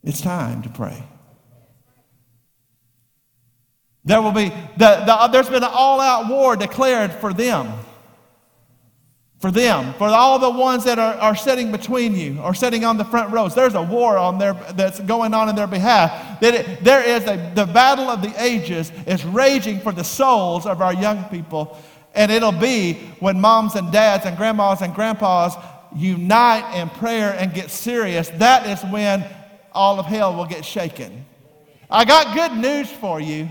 It's 0.05 0.21
time 0.21 0.63
to 0.63 0.69
pray. 0.69 1.03
There 4.05 4.23
will 4.23 4.33
be, 4.33 4.49
the, 4.49 5.03
the, 5.05 5.15
uh, 5.15 5.27
there's 5.29 5.51
been 5.51 5.63
an 5.63 5.71
all 5.71 6.01
out 6.01 6.31
war 6.31 6.57
declared 6.57 7.13
for 7.13 7.35
them. 7.35 7.71
For 9.39 9.51
them, 9.53 9.93
for 9.95 10.09
all 10.09 10.39
the 10.39 10.51
ones 10.51 10.85
that 10.85 10.99
are, 10.99 11.15
are 11.15 11.37
sitting 11.37 11.71
between 11.71 12.17
you 12.17 12.41
or 12.41 12.55
sitting 12.55 12.85
on 12.85 12.97
the 12.97 13.05
front 13.05 13.33
rows, 13.33 13.55
there's 13.55 13.75
a 13.75 13.83
war 13.83 14.19
on 14.19 14.39
their, 14.39 14.55
that's 14.73 14.99
going 14.99 15.35
on 15.35 15.49
in 15.49 15.55
their 15.55 15.67
behalf. 15.67 16.41
That 16.41 16.55
it, 16.55 16.83
there 16.83 17.05
is 17.05 17.25
a, 17.25 17.53
the 17.55 17.67
battle 17.67 18.09
of 18.09 18.23
the 18.23 18.33
ages 18.43 18.91
is 19.07 19.25
raging 19.25 19.79
for 19.79 19.93
the 19.93 20.03
souls 20.03 20.67
of 20.67 20.81
our 20.81 20.95
young 20.95 21.25
people 21.25 21.79
and 22.15 22.33
it'll 22.33 22.53
be 22.53 22.95
when 23.21 23.41
moms 23.41 23.75
and 23.75 23.93
dads 23.93 24.27
and 24.27 24.37
grandmas 24.37 24.83
and 24.83 24.95
grandpas 24.95 25.55
unite 25.95 26.75
in 26.75 26.89
prayer 26.91 27.35
and 27.39 27.55
get 27.55 27.71
serious. 27.71 28.29
That 28.31 28.67
is 28.67 28.83
when 28.91 29.25
all 29.73 29.99
of 29.99 30.07
hell 30.07 30.35
will 30.35 30.47
get 30.47 30.65
shaken. 30.65 31.25
I 31.91 32.05
got 32.05 32.35
good 32.35 32.57
news 32.59 32.91
for 32.91 33.21
you 33.21 33.49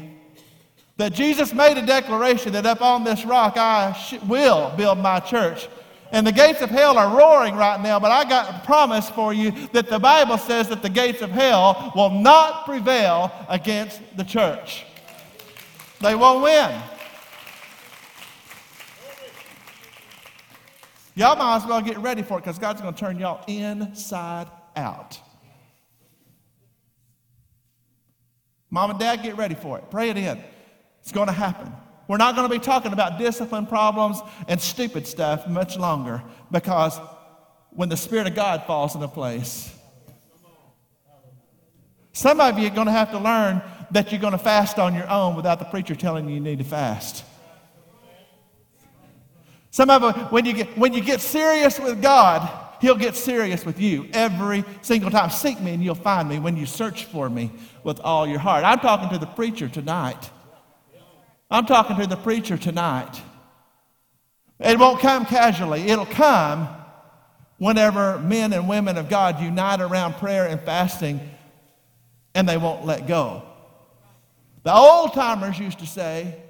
that 0.98 1.14
Jesus 1.14 1.54
made 1.54 1.78
a 1.78 1.86
declaration 1.86 2.54
that 2.54 2.66
up 2.66 2.82
on 2.82 3.04
this 3.04 3.26
rock 3.26 3.58
I 3.58 3.94
sh- 3.94 4.22
will 4.28 4.74
build 4.76 4.98
my 4.98 5.20
church. 5.20 5.68
And 6.12 6.26
the 6.26 6.32
gates 6.32 6.62
of 6.62 6.70
hell 6.70 6.98
are 6.98 7.18
roaring 7.18 7.56
right 7.56 7.82
now, 7.82 8.00
but 8.00 8.12
I 8.12 8.28
got 8.28 8.50
a 8.50 8.66
promise 8.66 9.10
for 9.10 9.34
you 9.34 9.52
that 9.74 9.90
the 9.90 10.00
Bible 10.00 10.38
says 10.38 10.70
that 10.70 10.82
the 10.82 10.90
gates 10.90 11.22
of 11.22 11.30
hell 11.30 11.92
will 11.96 12.10
not 12.10 12.66
prevail 12.66 13.32
against 13.50 14.00
the 14.16 14.24
church. 14.24 14.86
They 16.00 16.16
won't 16.16 16.44
win. 16.44 16.82
Y'all 21.18 21.36
might 21.36 21.56
as 21.56 21.66
well 21.66 21.82
get 21.82 21.98
ready 21.98 22.22
for 22.22 22.38
it 22.38 22.42
because 22.42 22.60
God's 22.60 22.80
going 22.80 22.94
to 22.94 23.00
turn 23.00 23.18
y'all 23.18 23.44
inside 23.48 24.46
out. 24.76 25.20
Mom 28.70 28.92
and 28.92 29.00
dad, 29.00 29.24
get 29.24 29.36
ready 29.36 29.56
for 29.56 29.80
it. 29.80 29.90
Pray 29.90 30.12
it 30.12 30.18
in. 30.18 30.40
It's 31.02 31.12
going 31.12 31.26
to 31.26 31.34
happen. 31.34 31.74
We're 32.08 32.18
not 32.18 32.36
going 32.36 32.48
to 32.48 32.54
be 32.54 32.64
talking 32.64 32.94
about 32.94 33.18
discipline 33.18 33.66
problems 33.66 34.20
and 34.48 34.62
stupid 34.62 35.08
stuff 35.08 35.48
much 35.48 35.76
longer 35.76 36.22
because 36.52 37.00
when 37.72 37.90
the 37.90 37.98
Spirit 37.98 38.28
of 38.28 38.36
God 38.36 38.66
falls 38.68 38.94
into 38.94 39.08
place, 39.08 39.76
some 42.14 42.40
of 42.40 42.60
you 42.60 42.68
are 42.68 42.76
going 42.76 42.86
to 42.86 42.94
have 42.94 43.10
to 43.10 43.18
learn 43.18 43.64
that 43.90 44.12
you're 44.12 44.22
going 44.22 44.34
to 44.34 44.38
fast 44.38 44.78
on 44.78 44.94
your 44.94 45.10
own 45.10 45.36
without 45.36 45.58
the 45.58 45.66
preacher 45.66 45.96
telling 45.96 46.30
you 46.30 46.36
you 46.36 46.42
need 46.42 46.60
to 46.60 46.64
fast. 46.64 47.24
Some 49.78 49.92
of 49.92 50.02
them, 50.02 50.16
when 50.32 50.44
you 50.44 50.54
get, 50.54 50.76
when 50.76 50.92
you 50.92 51.02
get 51.02 51.22
serious 51.22 51.80
with 51.80 52.02
God, 52.02 52.50
He'll 52.82 52.96
get 52.96 53.16
serious 53.16 53.64
with 53.64 53.80
you 53.80 54.10
every 54.12 54.66
single 54.82 55.12
time. 55.12 55.30
Seek 55.30 55.62
me 55.62 55.72
and 55.72 55.84
you'll 55.84 55.94
find 55.94 56.28
me 56.28 56.40
when 56.40 56.58
you 56.58 56.66
search 56.66 57.06
for 57.06 57.30
me 57.30 57.52
with 57.84 58.00
all 58.00 58.26
your 58.26 58.40
heart. 58.40 58.64
I'm 58.64 58.80
talking 58.80 59.08
to 59.10 59.20
the 59.20 59.28
preacher 59.28 59.70
tonight. 59.70 60.32
I'm 61.52 61.68
talking 61.68 61.96
to 61.98 62.08
the 62.08 62.16
preacher 62.16 62.58
tonight. 62.58 63.22
It 64.60 64.80
won't 64.80 65.00
come 65.00 65.28
casually, 65.28 65.82
it'll 65.82 66.08
come 66.08 66.68
whenever 67.60 68.18
men 68.18 68.54
and 68.54 68.68
women 68.68 68.98
of 68.98 69.10
God 69.10 69.40
unite 69.40 69.80
around 69.80 70.16
prayer 70.16 70.48
and 70.48 70.60
fasting 70.60 71.20
and 72.34 72.50
they 72.50 72.58
won't 72.58 72.84
let 72.84 73.06
go. 73.06 73.44
The 74.64 74.74
old 74.74 75.14
timers 75.14 75.60
used 75.60 75.78
to 75.78 75.86
say, 75.86 76.47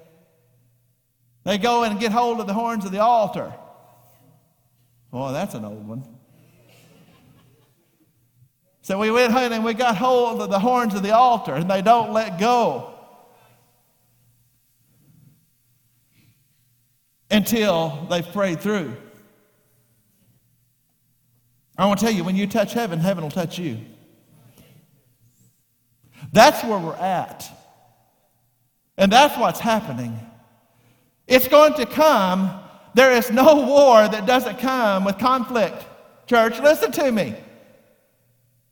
they 1.48 1.56
go 1.56 1.82
and 1.82 1.98
get 1.98 2.12
hold 2.12 2.40
of 2.40 2.46
the 2.46 2.52
horns 2.52 2.84
of 2.84 2.92
the 2.92 3.00
altar. 3.00 3.50
Oh, 5.10 5.32
that's 5.32 5.54
an 5.54 5.64
old 5.64 5.88
one. 5.88 6.04
So 8.82 8.98
we 8.98 9.10
went 9.10 9.32
ahead 9.32 9.52
and 9.52 9.64
we 9.64 9.72
got 9.72 9.96
hold 9.96 10.42
of 10.42 10.50
the 10.50 10.58
horns 10.58 10.92
of 10.92 11.02
the 11.02 11.14
altar, 11.14 11.54
and 11.54 11.70
they 11.70 11.80
don't 11.80 12.12
let 12.12 12.38
go 12.38 12.92
until 17.30 18.06
they've 18.10 18.30
prayed 18.30 18.60
through. 18.60 18.94
I 21.78 21.86
want 21.86 21.98
to 21.98 22.04
tell 22.04 22.14
you, 22.14 22.24
when 22.24 22.36
you 22.36 22.46
touch 22.46 22.74
heaven, 22.74 22.98
heaven 22.98 23.22
will 23.24 23.30
touch 23.30 23.58
you. 23.58 23.78
That's 26.30 26.62
where 26.62 26.78
we're 26.78 26.94
at. 26.94 27.50
And 28.98 29.10
that's 29.10 29.38
what's 29.38 29.60
happening. 29.60 30.27
It's 31.28 31.46
going 31.46 31.74
to 31.74 31.86
come. 31.86 32.50
There 32.94 33.12
is 33.12 33.30
no 33.30 33.66
war 33.66 34.08
that 34.08 34.26
doesn't 34.26 34.58
come 34.58 35.04
with 35.04 35.18
conflict. 35.18 35.84
Church, 36.26 36.58
listen 36.60 36.90
to 36.92 37.12
me. 37.12 37.36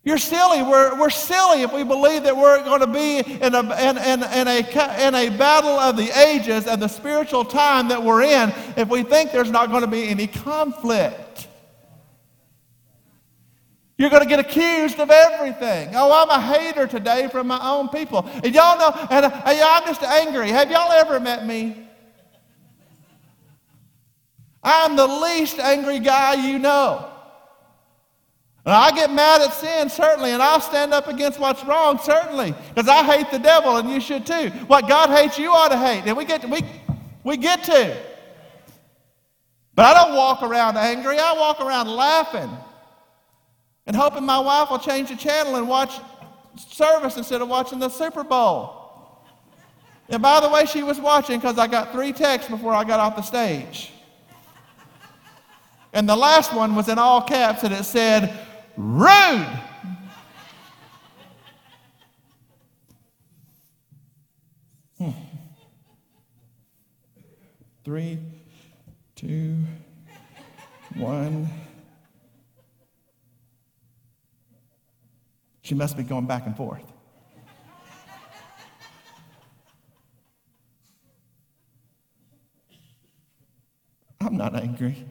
You're 0.02 0.18
silly. 0.18 0.62
We're, 0.62 0.98
we're 0.98 1.10
silly 1.10 1.62
if 1.62 1.72
we 1.72 1.82
believe 1.82 2.22
that 2.22 2.36
we're 2.36 2.62
going 2.64 2.80
to 2.80 2.86
be 2.86 3.18
in 3.18 3.54
a, 3.54 3.60
in, 3.60 3.98
in, 3.98 4.22
in, 4.22 4.48
a, 4.48 5.06
in 5.06 5.14
a 5.14 5.36
battle 5.36 5.78
of 5.78 5.96
the 5.96 6.10
ages 6.18 6.66
and 6.66 6.80
the 6.80 6.88
spiritual 6.88 7.44
time 7.44 7.88
that 7.88 8.02
we're 8.02 8.22
in 8.22 8.52
if 8.76 8.88
we 8.88 9.02
think 9.02 9.32
there's 9.32 9.50
not 9.50 9.70
going 9.70 9.82
to 9.82 9.88
be 9.88 10.08
any 10.08 10.26
conflict. 10.26 11.48
You're 13.98 14.10
going 14.10 14.22
to 14.22 14.28
get 14.28 14.38
accused 14.38 15.00
of 15.00 15.10
everything. 15.10 15.90
Oh, 15.94 16.12
I'm 16.12 16.30
a 16.30 16.40
hater 16.40 16.86
today 16.86 17.28
from 17.28 17.48
my 17.48 17.58
own 17.68 17.88
people. 17.88 18.28
And 18.44 18.54
y'all 18.54 18.78
know, 18.78 18.90
and, 19.10 19.24
and 19.24 19.34
I'm 19.34 19.84
just 19.86 20.02
angry. 20.02 20.50
Have 20.50 20.70
y'all 20.70 20.92
ever 20.92 21.18
met 21.18 21.46
me? 21.46 21.85
I'm 24.66 24.96
the 24.96 25.06
least 25.06 25.58
angry 25.58 25.98
guy 26.00 26.34
you 26.34 26.58
know. 26.58 27.10
And 28.64 28.74
I 28.74 28.90
get 28.90 29.12
mad 29.12 29.42
at 29.42 29.54
sin, 29.54 29.88
certainly, 29.88 30.32
and 30.32 30.42
I'll 30.42 30.60
stand 30.60 30.92
up 30.92 31.06
against 31.06 31.38
what's 31.38 31.64
wrong, 31.64 32.00
certainly, 32.02 32.52
because 32.74 32.88
I 32.88 33.04
hate 33.04 33.30
the 33.30 33.38
devil, 33.38 33.76
and 33.76 33.88
you 33.88 34.00
should 34.00 34.26
too. 34.26 34.50
What 34.66 34.88
God 34.88 35.08
hates, 35.10 35.38
you 35.38 35.52
ought 35.52 35.68
to 35.68 35.78
hate, 35.78 36.02
and 36.04 36.16
we 36.16 36.24
get 36.24 36.42
to, 36.42 36.48
we, 36.48 36.62
we 37.22 37.36
get 37.36 37.62
to. 37.64 37.96
But 39.76 39.84
I 39.84 40.04
don't 40.04 40.16
walk 40.16 40.42
around 40.42 40.76
angry. 40.78 41.16
I 41.18 41.34
walk 41.34 41.60
around 41.60 41.88
laughing 41.88 42.50
and 43.86 43.94
hoping 43.94 44.24
my 44.24 44.38
wife 44.38 44.70
will 44.70 44.78
change 44.78 45.10
the 45.10 45.16
channel 45.16 45.56
and 45.56 45.68
watch 45.68 46.00
service 46.56 47.16
instead 47.16 47.42
of 47.42 47.48
watching 47.48 47.78
the 47.78 47.88
Super 47.88 48.24
Bowl. 48.24 48.72
And 50.08 50.22
by 50.22 50.40
the 50.40 50.48
way, 50.48 50.66
she 50.66 50.82
was 50.82 50.98
watching 50.98 51.38
because 51.38 51.58
I 51.58 51.66
got 51.66 51.92
three 51.92 52.12
texts 52.12 52.50
before 52.50 52.72
I 52.72 52.84
got 52.84 53.00
off 53.00 53.16
the 53.16 53.22
stage. 53.22 53.92
And 55.96 56.06
the 56.06 56.14
last 56.14 56.52
one 56.52 56.74
was 56.74 56.90
in 56.90 56.98
all 56.98 57.22
caps 57.22 57.64
and 57.64 57.72
it 57.72 57.82
said, 57.82 58.38
rude. 58.76 59.48
Hmm. 64.98 65.10
Three, 67.82 68.18
two, 69.14 69.56
one. 70.96 71.48
She 75.62 75.74
must 75.74 75.96
be 75.96 76.02
going 76.02 76.26
back 76.26 76.44
and 76.44 76.54
forth. 76.54 76.84
I'm 84.20 84.36
not 84.36 84.54
angry. 84.54 85.06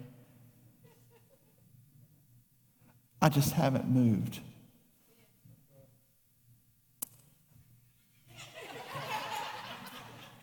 I 3.25 3.29
just 3.29 3.53
haven't 3.53 3.89
moved. 3.89 4.39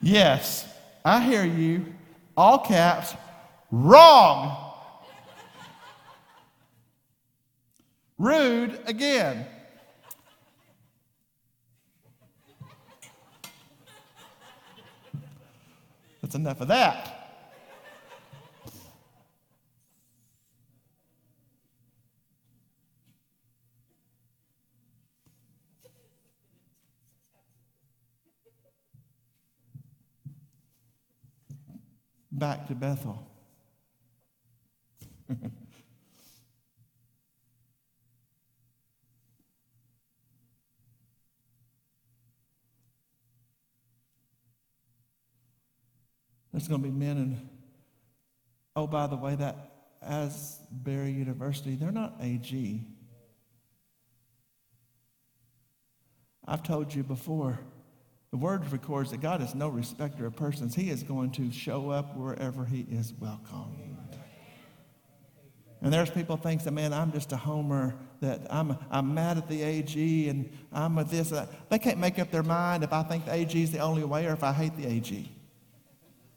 Yes, 0.00 0.66
I 1.04 1.20
hear 1.20 1.44
you. 1.44 1.94
All 2.36 2.58
caps. 2.58 3.14
Wrong. 3.70 4.72
Rude 8.18 8.80
again. 8.86 9.46
That's 16.20 16.34
enough 16.34 16.60
of 16.60 16.66
that. 16.66 17.21
Back 32.42 32.66
to 32.66 32.74
Bethel. 32.74 33.24
There's 46.50 46.66
going 46.66 46.82
to 46.82 46.88
be 46.88 46.90
men 46.90 47.16
and 47.16 47.48
oh, 48.74 48.88
by 48.88 49.06
the 49.06 49.14
way, 49.14 49.36
that 49.36 49.70
Asbury 50.02 51.12
University, 51.12 51.76
they're 51.76 51.92
not 51.92 52.16
AG. 52.20 52.84
I've 56.44 56.64
told 56.64 56.92
you 56.92 57.04
before, 57.04 57.60
the 58.32 58.38
word 58.38 58.66
records 58.72 59.10
that 59.10 59.20
God 59.20 59.42
is 59.42 59.54
no 59.54 59.68
respecter 59.68 60.24
of 60.24 60.34
persons. 60.34 60.74
He 60.74 60.88
is 60.88 61.02
going 61.02 61.32
to 61.32 61.52
show 61.52 61.90
up 61.90 62.16
wherever 62.16 62.64
he 62.64 62.86
is 62.90 63.12
welcome. 63.20 63.98
And 65.82 65.92
there's 65.92 66.08
people 66.08 66.38
think 66.38 66.64
that, 66.64 66.70
man, 66.70 66.94
I'm 66.94 67.12
just 67.12 67.32
a 67.32 67.36
homer, 67.36 67.94
that 68.20 68.46
I'm, 68.48 68.78
I'm 68.90 69.12
mad 69.12 69.36
at 69.36 69.48
the 69.48 69.62
AG 69.62 70.28
and 70.28 70.50
I'm 70.72 70.96
with 70.96 71.10
this. 71.10 71.30
Uh, 71.30 71.46
they 71.68 71.78
can't 71.78 71.98
make 71.98 72.18
up 72.18 72.30
their 72.30 72.42
mind 72.42 72.84
if 72.84 72.92
I 72.92 73.02
think 73.02 73.26
the 73.26 73.34
AG 73.34 73.62
is 73.62 73.70
the 73.70 73.80
only 73.80 74.04
way 74.04 74.26
or 74.26 74.32
if 74.32 74.42
I 74.42 74.52
hate 74.52 74.76
the 74.78 74.86
AG. 74.86 75.30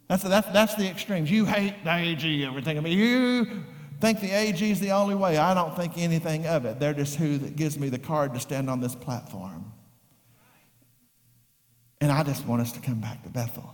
That's, 0.10 0.24
that's, 0.24 0.50
that's 0.50 0.76
the 0.76 0.90
extremes. 0.90 1.32
You 1.32 1.46
hate 1.46 1.82
the 1.86 1.94
AG, 1.94 2.44
everything. 2.44 2.78
I 2.78 2.82
mean, 2.82 2.98
you 2.98 3.64
think 4.02 4.20
the 4.20 4.32
AG 4.32 4.70
is 4.70 4.82
the 4.82 4.92
only 4.92 5.16
way. 5.16 5.38
I 5.38 5.54
don't 5.54 5.76
think 5.78 5.98
anything 5.98 6.46
of 6.46 6.66
it. 6.66 6.78
They're 6.78 6.94
just 6.94 7.16
who 7.16 7.38
that 7.38 7.56
gives 7.56 7.80
me 7.80 7.88
the 7.88 8.00
card 8.00 8.34
to 8.34 8.40
stand 8.42 8.70
on 8.70 8.82
this 8.82 8.96
platform. 8.96 9.72
And 12.02 12.12
I 12.12 12.24
just 12.24 12.46
want 12.46 12.62
us 12.62 12.72
to 12.74 12.80
come 12.80 13.00
back 13.00 13.24
to 13.24 13.30
Bethel. 13.30 13.74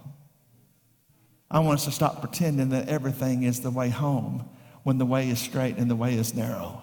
I 1.50 1.60
want 1.60 1.80
us 1.80 1.86
to 1.86 1.92
stop 1.92 2.22
pretending 2.22 2.70
that 2.70 2.88
everything 2.88 3.44
is 3.44 3.60
the 3.60 3.72
way 3.72 3.90
home 3.90 4.50
when 4.84 4.98
the 4.98 5.06
way 5.06 5.30
is 5.30 5.40
straight 5.40 5.78
and 5.78 5.90
the 5.90 5.96
way 5.96 6.16
is 6.16 6.34
narrow. 6.34 6.82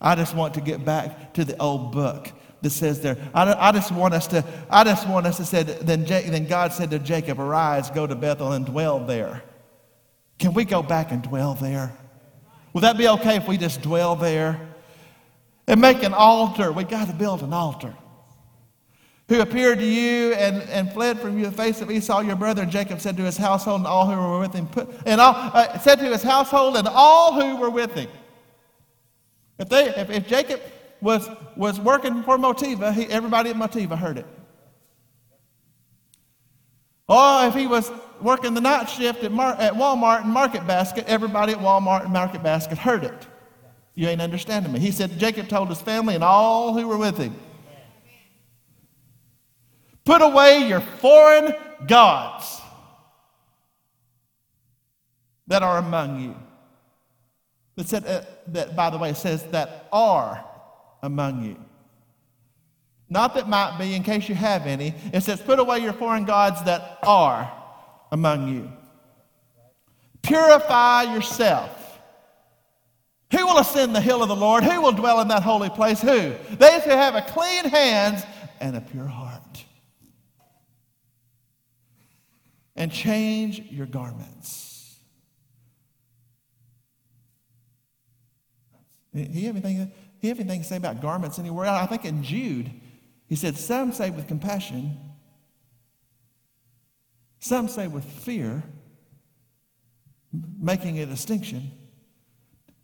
I 0.00 0.14
just 0.14 0.34
want 0.34 0.54
to 0.54 0.60
get 0.60 0.84
back 0.84 1.34
to 1.34 1.44
the 1.44 1.60
old 1.60 1.92
book 1.92 2.30
that 2.60 2.70
says 2.70 3.00
there. 3.00 3.16
I, 3.34 3.68
I 3.68 3.72
just 3.72 3.92
want 3.92 4.14
us 4.14 4.26
to, 4.28 4.44
I 4.70 4.84
just 4.84 5.08
want 5.08 5.26
us 5.26 5.36
to 5.38 5.44
say, 5.44 5.62
then, 5.62 6.04
then 6.04 6.46
God 6.46 6.72
said 6.72 6.90
to 6.90 6.98
Jacob, 6.98 7.40
arise, 7.40 7.90
go 7.90 8.06
to 8.06 8.14
Bethel 8.14 8.52
and 8.52 8.64
dwell 8.66 9.04
there. 9.04 9.42
Can 10.38 10.54
we 10.54 10.64
go 10.64 10.82
back 10.82 11.12
and 11.12 11.22
dwell 11.22 11.54
there? 11.54 11.92
Would 12.72 12.82
that 12.82 12.96
be 12.98 13.08
okay 13.08 13.36
if 13.36 13.46
we 13.46 13.56
just 13.56 13.82
dwell 13.82 14.16
there? 14.16 14.60
And 15.66 15.80
make 15.80 16.02
an 16.02 16.14
altar. 16.14 16.72
We 16.72 16.84
got 16.84 17.08
to 17.08 17.14
build 17.14 17.42
an 17.42 17.52
altar 17.52 17.94
who 19.28 19.40
appeared 19.40 19.78
to 19.78 19.86
you 19.86 20.34
and, 20.34 20.62
and 20.68 20.92
fled 20.92 21.18
from 21.18 21.38
you 21.38 21.46
the 21.46 21.52
face 21.52 21.80
of 21.80 21.90
Esau 21.90 22.20
your 22.20 22.36
brother. 22.36 22.62
And 22.62 22.70
Jacob 22.70 23.00
said 23.00 23.16
to 23.16 23.22
his 23.22 23.36
household 23.36 23.80
and 23.80 23.86
all 23.86 24.06
who 24.06 24.16
were 24.16 24.40
with 24.40 24.52
him, 24.52 24.66
put, 24.66 24.88
and 25.06 25.20
all, 25.20 25.34
uh, 25.34 25.78
said 25.78 25.98
to 26.00 26.04
his 26.06 26.22
household 26.22 26.76
and 26.76 26.88
all 26.88 27.32
who 27.32 27.56
were 27.56 27.70
with 27.70 27.94
him. 27.94 28.10
If, 29.58 29.68
they, 29.68 29.88
if, 29.88 30.10
if 30.10 30.26
Jacob 30.26 30.60
was, 31.00 31.28
was 31.56 31.78
working 31.80 32.22
for 32.22 32.36
Motiva, 32.36 32.92
he, 32.92 33.06
everybody 33.06 33.50
at 33.50 33.56
Motiva 33.56 33.96
heard 33.96 34.18
it. 34.18 34.26
Or 37.08 37.46
if 37.46 37.54
he 37.54 37.66
was 37.66 37.90
working 38.20 38.54
the 38.54 38.60
night 38.60 38.88
shift 38.88 39.22
at, 39.24 39.32
Mar, 39.32 39.54
at 39.58 39.74
Walmart 39.74 40.22
and 40.22 40.30
Market 40.30 40.66
Basket, 40.66 41.04
everybody 41.06 41.52
at 41.52 41.58
Walmart 41.58 42.04
and 42.04 42.12
Market 42.12 42.42
Basket 42.42 42.78
heard 42.78 43.04
it. 43.04 43.26
You 43.94 44.08
ain't 44.08 44.22
understanding 44.22 44.72
me. 44.72 44.80
He 44.80 44.90
said, 44.90 45.18
Jacob 45.18 45.48
told 45.48 45.68
his 45.68 45.80
family 45.80 46.14
and 46.14 46.24
all 46.24 46.72
who 46.72 46.88
were 46.88 46.96
with 46.96 47.18
him, 47.18 47.34
Put 50.04 50.22
away 50.22 50.66
your 50.66 50.80
foreign 50.80 51.54
gods 51.86 52.60
that 55.46 55.62
are 55.62 55.78
among 55.78 56.20
you. 56.20 56.36
That, 57.76 57.88
said, 57.88 58.06
uh, 58.06 58.22
that, 58.48 58.76
by 58.76 58.90
the 58.90 58.98
way, 58.98 59.10
it 59.10 59.16
says 59.16 59.44
that 59.44 59.88
are 59.92 60.44
among 61.02 61.44
you. 61.44 61.56
Not 63.08 63.34
that 63.34 63.48
might 63.48 63.78
be, 63.78 63.94
in 63.94 64.02
case 64.02 64.28
you 64.28 64.34
have 64.34 64.66
any. 64.66 64.94
It 65.12 65.22
says, 65.22 65.40
put 65.40 65.58
away 65.58 65.78
your 65.78 65.92
foreign 65.92 66.24
gods 66.24 66.62
that 66.64 66.98
are 67.02 67.52
among 68.10 68.48
you. 68.48 68.72
Purify 70.22 71.14
yourself. 71.14 72.00
Who 73.32 73.46
will 73.46 73.58
ascend 73.58 73.94
the 73.94 74.00
hill 74.00 74.22
of 74.22 74.28
the 74.28 74.36
Lord? 74.36 74.64
Who 74.64 74.80
will 74.80 74.92
dwell 74.92 75.20
in 75.20 75.28
that 75.28 75.42
holy 75.42 75.70
place? 75.70 76.00
Who? 76.00 76.34
They 76.56 76.80
who 76.84 76.90
have 76.90 77.14
a 77.14 77.22
clean 77.22 77.64
hands 77.64 78.22
and 78.60 78.76
a 78.76 78.80
pure 78.80 79.06
heart. 79.06 79.21
And 82.74 82.90
change 82.90 83.60
your 83.70 83.86
garments. 83.86 84.72
He 89.12 89.44
have 89.44 89.56
anything, 89.56 89.92
have 90.22 90.40
anything 90.40 90.62
to 90.62 90.66
say 90.66 90.76
about 90.76 91.02
garments 91.02 91.38
anywhere? 91.38 91.66
I 91.66 91.86
think 91.86 92.04
in 92.04 92.22
Jude, 92.22 92.70
he 93.26 93.36
said, 93.36 93.56
Some 93.56 93.92
say 93.92 94.10
with 94.10 94.26
compassion, 94.26 94.98
some 97.40 97.68
say 97.68 97.88
with 97.88 98.04
fear, 98.04 98.62
making 100.58 100.98
a 101.00 101.06
distinction, 101.06 101.72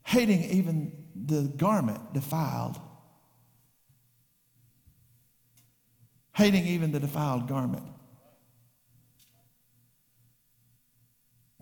hating 0.05 0.42
even 0.51 0.92
the 1.14 1.53
garment 1.57 2.12
defiled. 2.12 2.79
Hating 6.35 6.66
even 6.66 6.92
the 6.92 7.01
defiled 7.01 7.48
garment. 7.48 7.85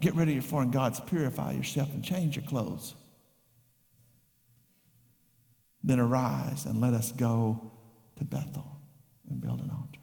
Get 0.01 0.15
rid 0.15 0.29
of 0.29 0.35
your 0.35 0.43
foreign 0.43 0.71
gods, 0.71 1.01
purify 1.01 1.53
yourself, 1.53 1.93
and 1.95 2.05
change 2.05 2.37
your 2.37 2.45
clothes. 2.45 2.95
Then 5.83 6.01
arise 6.01 6.67
and 6.67 6.81
let 6.81 6.93
us 6.93 7.13
go 7.13 7.73
to 8.17 8.25
Bethel 8.25 8.81
and 9.29 9.41
build 9.41 9.61
an 9.61 9.71
altar. 9.71 10.01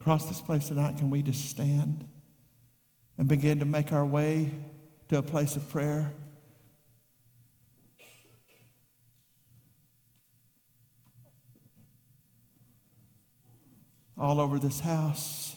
Across 0.00 0.26
this 0.26 0.40
place 0.40 0.68
tonight, 0.68 0.98
can 0.98 1.10
we 1.10 1.22
just 1.22 1.48
stand 1.48 2.06
and 3.16 3.28
begin 3.28 3.60
to 3.60 3.64
make 3.64 3.92
our 3.92 4.04
way 4.04 4.50
to 5.08 5.18
a 5.18 5.22
place 5.22 5.54
of 5.54 5.68
prayer? 5.70 6.12
All 14.18 14.40
over 14.40 14.58
this 14.58 14.80
house. 14.80 15.54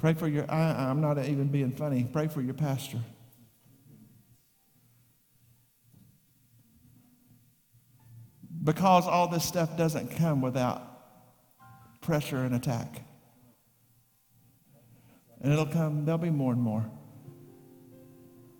Pray 0.00 0.14
for 0.14 0.26
your, 0.26 0.50
I, 0.50 0.88
I'm 0.88 1.02
not 1.02 1.18
even 1.18 1.48
being 1.48 1.72
funny. 1.72 2.08
Pray 2.10 2.26
for 2.26 2.40
your 2.40 2.54
pastor. 2.54 3.00
Because 8.64 9.06
all 9.06 9.28
this 9.28 9.44
stuff 9.44 9.76
doesn't 9.76 10.16
come 10.16 10.40
without 10.40 12.00
pressure 12.00 12.38
and 12.38 12.54
attack. 12.54 13.02
And 15.42 15.52
it'll 15.52 15.66
come, 15.66 16.06
there'll 16.06 16.16
be 16.16 16.30
more 16.30 16.54
and 16.54 16.62
more. 16.62 16.90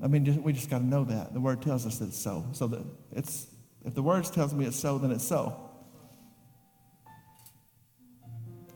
I 0.02 0.08
mean, 0.08 0.26
just, 0.26 0.40
we 0.40 0.52
just 0.52 0.68
got 0.68 0.78
to 0.78 0.84
know 0.84 1.04
that. 1.04 1.32
The 1.32 1.40
word 1.40 1.62
tells 1.62 1.86
us 1.86 1.98
that 2.00 2.08
it's 2.08 2.18
so. 2.18 2.44
So 2.52 2.66
that 2.66 2.82
it's, 3.12 3.46
if 3.86 3.94
the 3.94 4.02
word 4.02 4.24
tells 4.24 4.52
me 4.52 4.66
it's 4.66 4.78
so, 4.78 4.98
then 4.98 5.10
it's 5.10 5.26
so. 5.26 5.70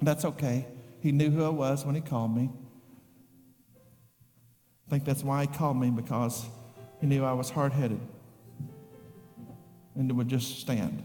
That's 0.01 0.25
okay. 0.25 0.67
He 1.05 1.13
knew 1.13 1.29
who 1.29 1.45
I 1.45 1.51
was 1.51 1.85
when 1.85 1.95
he 1.95 2.01
called 2.01 2.35
me. 2.35 2.49
I 4.87 4.91
think 4.91 5.05
that's 5.05 5.23
why 5.23 5.43
he 5.43 5.47
called 5.47 5.77
me 5.77 5.91
because 5.91 6.47
he 6.99 7.07
knew 7.07 7.23
I 7.23 7.35
was 7.35 7.51
hard 7.51 7.75
headed 7.75 8.01
and 9.95 10.11
would 10.17 10.29
just 10.29 10.61
stand. 10.61 11.03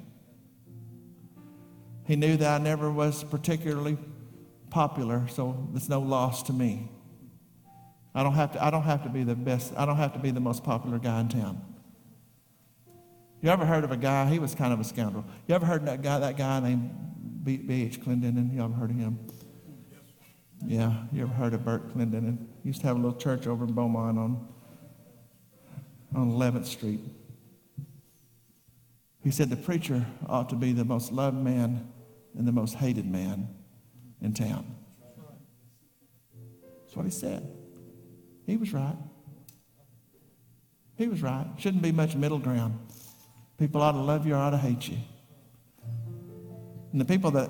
He 2.06 2.16
knew 2.16 2.38
that 2.38 2.62
I 2.62 2.64
never 2.64 2.90
was 2.90 3.26
particularly 3.26 3.98
popular, 4.70 5.28
so 5.28 5.68
it's 5.76 5.90
no 5.90 6.00
loss 6.00 6.44
to 6.44 6.54
me. 6.54 6.90
I 8.16 8.24
don't 8.24 8.36
have 8.36 8.54
to, 8.54 8.64
I 8.64 8.70
don't 8.70 8.84
have 8.84 9.04
to 9.04 9.10
be 9.10 9.26
the 9.26 9.36
best, 9.36 9.74
I 9.76 9.86
don't 9.86 9.98
have 9.98 10.14
to 10.14 10.20
be 10.20 10.32
the 10.32 10.40
most 10.40 10.64
popular 10.64 10.98
guy 10.98 11.20
in 11.20 11.28
town. 11.28 11.62
You 13.42 13.50
ever 13.50 13.66
heard 13.66 13.84
of 13.84 13.92
a 13.92 13.98
guy? 13.98 14.30
He 14.30 14.40
was 14.40 14.56
kind 14.56 14.72
of 14.72 14.80
a 14.80 14.86
scoundrel. 14.86 15.26
You 15.46 15.56
ever 15.56 15.66
heard 15.66 15.86
that 15.88 16.02
guy, 16.02 16.20
that 16.20 16.38
guy 16.38 16.62
named 16.62 16.90
B.H. 17.44 18.00
Clendennen? 18.00 18.54
You 18.54 18.64
ever 18.64 18.74
heard 18.74 18.92
of 18.92 18.96
him? 18.96 19.20
Yeah, 20.66 20.94
you 21.12 21.24
ever 21.24 21.34
heard 21.34 21.54
of 21.54 21.64
Bert 21.64 21.96
Clendennen? 21.96 22.38
He 22.64 22.70
used 22.70 22.82
to 22.82 22.88
have 22.88 22.98
a 22.98 23.00
little 23.00 23.18
church 23.18 23.48
over 23.48 23.66
in 23.66 23.74
Beaumont 23.74 24.18
on, 24.18 24.48
on 26.16 26.32
11th 26.32 26.66
Street. 26.66 27.00
He 29.24 29.32
said 29.32 29.50
the 29.50 29.58
preacher 29.58 30.06
ought 30.28 30.50
to 30.50 30.56
be 30.56 30.74
the 30.74 30.86
most 30.86 31.12
loved 31.12 31.38
man 31.38 31.92
and 32.38 32.48
the 32.48 32.52
most 32.52 32.76
hated 32.76 33.06
man 33.06 33.50
in 34.22 34.34
town. 34.34 34.76
That's 36.82 36.96
what 36.96 37.06
he 37.06 37.12
said. 37.12 37.48
He 38.46 38.58
was 38.58 38.74
right. 38.74 38.98
He 40.98 41.08
was 41.08 41.22
right. 41.22 41.46
Shouldn't 41.58 41.84
be 41.84 41.92
much 41.92 42.16
middle 42.16 42.40
ground. 42.40 42.80
People 43.58 43.82
ought 43.82 43.92
to 43.94 44.00
love 44.00 44.26
you 44.26 44.34
or 44.34 44.38
ought 44.38 44.50
to 44.52 44.58
hate 44.58 44.88
you. 44.88 44.98
And 46.92 47.00
the 47.00 47.06
people 47.06 47.32
that 47.32 47.50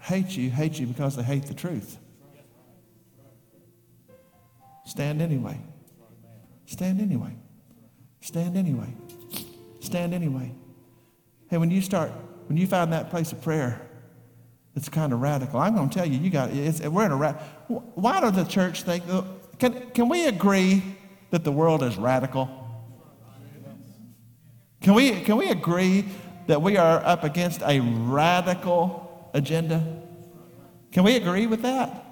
hate 0.00 0.36
you 0.36 0.50
hate 0.50 0.78
you 0.78 0.86
because 0.86 1.16
they 1.16 1.22
hate 1.22 1.46
the 1.46 1.54
truth. 1.54 1.98
Stand 4.88 5.20
anyway. 5.20 5.60
Stand 6.64 6.98
anyway. 7.02 7.36
Stand 8.22 8.56
anyway. 8.56 8.88
Stand 9.80 10.14
anyway. 10.14 10.50
Hey, 11.50 11.58
when 11.58 11.70
you 11.70 11.82
start, 11.82 12.10
when 12.46 12.56
you 12.56 12.66
find 12.66 12.90
that 12.94 13.10
place 13.10 13.30
of 13.32 13.42
prayer, 13.42 13.82
it's 14.74 14.88
kind 14.88 15.12
of 15.12 15.20
radical. 15.20 15.60
I'm 15.60 15.74
going 15.74 15.90
to 15.90 15.94
tell 15.94 16.06
you, 16.06 16.18
you 16.18 16.30
got 16.30 16.50
it's, 16.52 16.80
we're 16.80 17.04
in 17.04 17.12
a 17.12 17.16
rat. 17.16 17.34
Why 17.68 18.22
does 18.22 18.32
the 18.32 18.44
church 18.44 18.82
think? 18.82 19.04
Uh, 19.10 19.24
can 19.58 19.90
can 19.90 20.08
we 20.08 20.26
agree 20.26 20.82
that 21.32 21.44
the 21.44 21.52
world 21.52 21.82
is 21.82 21.98
radical? 21.98 22.48
Can 24.80 24.94
we 24.94 25.20
can 25.20 25.36
we 25.36 25.50
agree 25.50 26.06
that 26.46 26.62
we 26.62 26.78
are 26.78 27.04
up 27.04 27.24
against 27.24 27.60
a 27.60 27.80
radical 27.80 29.30
agenda? 29.34 30.02
Can 30.92 31.04
we 31.04 31.16
agree 31.16 31.46
with 31.46 31.60
that? 31.60 32.07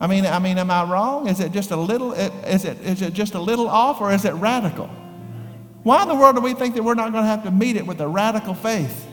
I 0.00 0.06
mean, 0.06 0.24
I 0.24 0.38
mean, 0.38 0.56
am 0.56 0.70
I 0.70 0.82
wrong? 0.84 1.28
Is 1.28 1.40
it 1.40 1.52
just 1.52 1.70
a 1.70 1.76
little, 1.76 2.12
is 2.12 2.64
it, 2.64 2.80
is 2.80 3.02
it 3.02 3.12
just 3.12 3.34
a 3.34 3.40
little 3.40 3.68
off 3.68 4.00
or 4.00 4.12
is 4.12 4.24
it 4.24 4.32
radical? 4.32 4.86
Why 5.82 6.02
in 6.02 6.08
the 6.08 6.14
world 6.14 6.36
do 6.36 6.40
we 6.40 6.54
think 6.54 6.74
that 6.74 6.82
we're 6.82 6.94
not 6.94 7.12
going 7.12 7.24
to 7.24 7.28
have 7.28 7.44
to 7.44 7.50
meet 7.50 7.76
it 7.76 7.86
with 7.86 8.00
a 8.00 8.08
radical 8.08 8.54
faith 8.54 9.06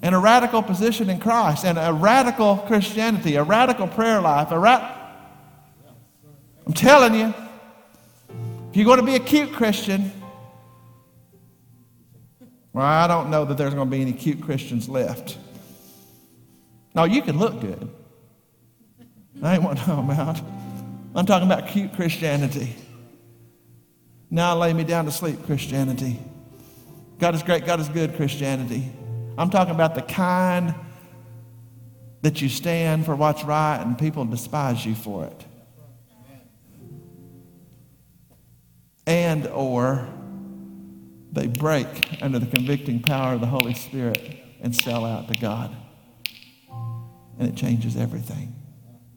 and 0.00 0.14
a 0.14 0.18
radical 0.18 0.62
position 0.62 1.10
in 1.10 1.18
Christ 1.18 1.66
and 1.66 1.78
a 1.78 1.92
radical 1.92 2.56
Christianity, 2.66 3.36
a 3.36 3.42
radical 3.42 3.86
prayer 3.86 4.20
life, 4.22 4.50
a 4.52 4.58
ra- 4.58 4.94
I'm 6.66 6.72
telling 6.72 7.14
you, 7.14 7.34
if 8.70 8.76
you're 8.76 8.86
going 8.86 9.00
to 9.00 9.06
be 9.06 9.16
a 9.16 9.20
cute 9.20 9.52
Christian, 9.52 10.12
well, 12.72 12.84
I 12.84 13.06
don't 13.06 13.30
know 13.30 13.44
that 13.44 13.56
there's 13.56 13.74
going 13.74 13.88
to 13.88 13.96
be 13.96 14.02
any 14.02 14.12
cute 14.12 14.42
Christians 14.42 14.88
left. 14.88 15.38
No, 16.94 17.04
you 17.04 17.22
can 17.22 17.38
look 17.38 17.60
good. 17.60 17.90
I 19.42 19.54
ain't 19.54 19.62
what 19.62 19.78
I'm 19.78 19.84
talking 19.84 20.10
about. 20.10 20.40
I'm 21.14 21.26
talking 21.26 21.50
about 21.50 21.68
cute 21.68 21.94
Christianity. 21.94 22.74
Now 24.30 24.56
lay 24.56 24.72
me 24.72 24.84
down 24.84 25.04
to 25.04 25.12
sleep 25.12 25.44
Christianity. 25.46 26.18
God 27.18 27.34
is 27.34 27.42
great, 27.42 27.64
God 27.64 27.80
is 27.80 27.88
good 27.88 28.16
Christianity. 28.16 28.90
I'm 29.38 29.50
talking 29.50 29.74
about 29.74 29.94
the 29.94 30.02
kind 30.02 30.74
that 32.22 32.42
you 32.42 32.48
stand 32.48 33.04
for 33.04 33.14
what's 33.14 33.44
right 33.44 33.80
and 33.80 33.98
people 33.98 34.24
despise 34.24 34.84
you 34.84 34.94
for 34.94 35.26
it. 35.26 35.44
And 39.06 39.46
or 39.48 40.08
they 41.30 41.46
break 41.46 41.86
under 42.22 42.38
the 42.38 42.46
convicting 42.46 43.00
power 43.00 43.34
of 43.34 43.40
the 43.40 43.46
Holy 43.46 43.74
Spirit 43.74 44.38
and 44.60 44.74
sell 44.74 45.04
out 45.04 45.28
to 45.28 45.38
God. 45.38 45.76
And 47.38 47.48
it 47.48 47.56
changes 47.56 47.96
everything. 47.96 48.55